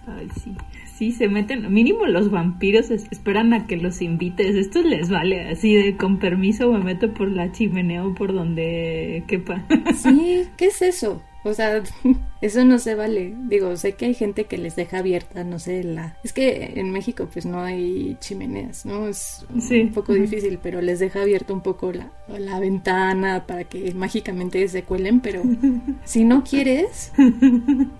Ay, 0.07 0.29
sí. 0.41 0.55
Sí, 0.95 1.11
se 1.11 1.27
meten, 1.27 1.73
mínimo 1.73 2.05
los 2.05 2.29
vampiros 2.29 2.91
esperan 2.91 3.53
a 3.53 3.65
que 3.65 3.77
los 3.77 4.01
invites. 4.01 4.55
Esto 4.55 4.83
les 4.83 5.09
vale, 5.09 5.49
así 5.49 5.73
de 5.73 5.97
con 5.97 6.19
permiso 6.19 6.71
me 6.71 6.83
meto 6.83 7.13
por 7.13 7.31
la 7.31 7.51
chimenea 7.51 8.05
o 8.05 8.13
por 8.13 8.31
donde 8.31 9.23
quepa. 9.27 9.65
Sí, 9.95 10.45
¿qué 10.55 10.65
es 10.67 10.81
eso? 10.83 11.21
O 11.43 11.53
sea, 11.53 11.83
eso 12.41 12.63
no 12.63 12.79
se 12.79 12.95
vale. 12.95 13.33
Digo, 13.47 13.75
sé 13.75 13.93
que 13.93 14.05
hay 14.05 14.13
gente 14.13 14.45
que 14.45 14.57
les 14.57 14.75
deja 14.75 14.99
abierta, 14.99 15.43
no 15.43 15.59
sé, 15.59 15.83
la... 15.83 16.17
Es 16.23 16.33
que 16.33 16.73
en 16.75 16.91
México 16.91 17.27
pues 17.31 17.45
no 17.45 17.61
hay 17.61 18.17
chimeneas, 18.19 18.85
¿no? 18.85 19.07
Es 19.07 19.45
un 19.49 19.91
poco 19.91 20.13
difícil, 20.13 20.59
pero 20.61 20.81
les 20.81 20.99
deja 20.99 21.21
abierta 21.21 21.53
un 21.53 21.61
poco 21.61 21.91
la, 21.91 22.11
la 22.27 22.59
ventana 22.59 23.45
para 23.45 23.65
que 23.65 23.93
mágicamente 23.93 24.67
se 24.67 24.83
cuelen, 24.83 25.19
pero 25.19 25.43
si 26.05 26.23
no 26.23 26.43
quieres, 26.43 27.11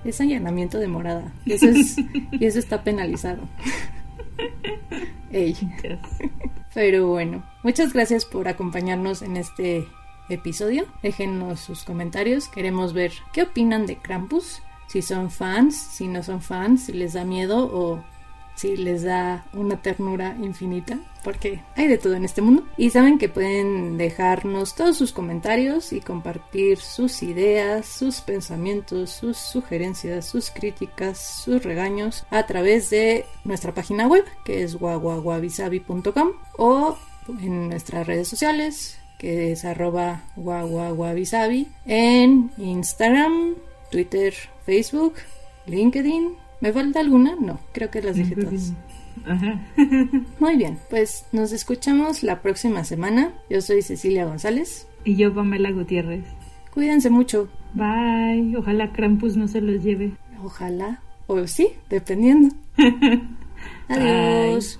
es 0.05 0.21
allanamiento 0.21 0.79
de 0.79 0.87
morada. 0.87 1.33
Y 1.45 1.53
eso, 1.53 1.67
es, 1.67 1.97
y 2.31 2.45
eso 2.45 2.59
está 2.59 2.83
penalizado. 2.83 3.41
Ey. 5.31 5.55
Pero 6.73 7.07
bueno, 7.07 7.43
muchas 7.63 7.93
gracias 7.93 8.25
por 8.25 8.47
acompañarnos 8.47 9.21
en 9.21 9.37
este 9.37 9.85
episodio. 10.33 10.85
Déjenos 11.01 11.59
sus 11.59 11.83
comentarios. 11.83 12.47
Queremos 12.47 12.93
ver 12.93 13.11
qué 13.31 13.43
opinan 13.43 13.85
de 13.85 13.97
Krampus. 13.97 14.61
Si 14.87 15.01
son 15.01 15.31
fans, 15.31 15.75
si 15.75 16.07
no 16.07 16.23
son 16.23 16.41
fans, 16.41 16.85
si 16.85 16.93
les 16.93 17.13
da 17.13 17.23
miedo 17.23 17.69
o 17.73 18.03
si 18.55 18.77
les 18.77 19.03
da 19.03 19.45
una 19.53 19.81
ternura 19.81 20.35
infinita, 20.41 20.99
porque 21.23 21.63
hay 21.75 21.87
de 21.87 21.97
todo 21.97 22.13
en 22.13 22.25
este 22.25 22.41
mundo. 22.41 22.63
Y 22.77 22.89
saben 22.89 23.17
que 23.17 23.29
pueden 23.29 23.97
dejarnos 23.97 24.75
todos 24.75 24.97
sus 24.97 25.11
comentarios 25.11 25.93
y 25.93 26.01
compartir 26.01 26.77
sus 26.77 27.23
ideas, 27.23 27.85
sus 27.87 28.21
pensamientos, 28.21 29.11
sus 29.11 29.37
sugerencias, 29.37 30.27
sus 30.27 30.51
críticas, 30.51 31.43
sus 31.43 31.63
regaños 31.63 32.25
a 32.29 32.45
través 32.45 32.89
de 32.89 33.25
nuestra 33.43 33.73
página 33.73 34.07
web, 34.07 34.25
que 34.45 34.63
es 34.63 34.75
guaguaguabisabi.com 34.75 36.33
o 36.57 36.97
en 37.27 37.69
nuestras 37.69 38.05
redes 38.05 38.27
sociales, 38.27 38.99
que 39.17 39.51
es 39.51 39.65
arroba 39.65 40.23
guaguaguabisabi, 40.35 41.67
en 41.85 42.51
Instagram, 42.57 43.55
Twitter, 43.91 44.33
Facebook, 44.65 45.15
LinkedIn. 45.65 46.35
¿Me 46.61 46.71
falta 46.71 46.99
alguna? 46.99 47.35
No, 47.39 47.59
creo 47.73 47.89
que 47.89 48.01
las 48.01 48.15
dije 48.15 48.35
todas. 48.35 48.73
Muy 50.39 50.55
bien, 50.55 50.77
pues 50.89 51.25
nos 51.31 51.51
escuchamos 51.51 52.23
la 52.23 52.41
próxima 52.41 52.83
semana. 52.83 53.33
Yo 53.49 53.61
soy 53.61 53.81
Cecilia 53.81 54.25
González. 54.25 54.87
Y 55.05 55.15
yo 55.15 55.33
Pamela 55.33 55.71
Gutiérrez. 55.71 56.23
Cuídense 56.73 57.09
mucho. 57.09 57.49
Bye. 57.73 58.55
Ojalá 58.57 58.91
Krampus 58.93 59.35
no 59.35 59.47
se 59.47 59.61
los 59.61 59.83
lleve. 59.83 60.13
Ojalá. 60.43 61.01
O 61.27 61.45
sí, 61.47 61.69
dependiendo. 61.89 62.55
Adiós. 63.87 64.79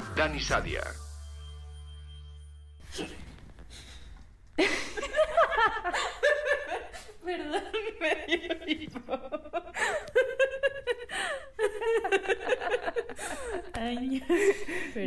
Dani 0.15 0.39
Sadia. 0.39 0.83
Perdón, 7.23 7.63
me 7.99 8.15
dio 8.27 8.55
Ay, 13.73 14.23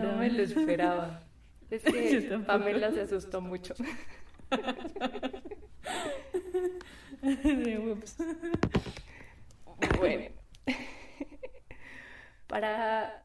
no 0.01 0.17
me 0.17 0.31
lo 0.31 0.43
esperaba. 0.43 1.23
Es 1.71 1.83
que 1.83 2.39
Pamela 2.47 2.91
se 2.93 3.03
asustó 3.03 3.41
mucho. 3.41 3.75
Bueno, 9.99 10.31
para 12.47 13.25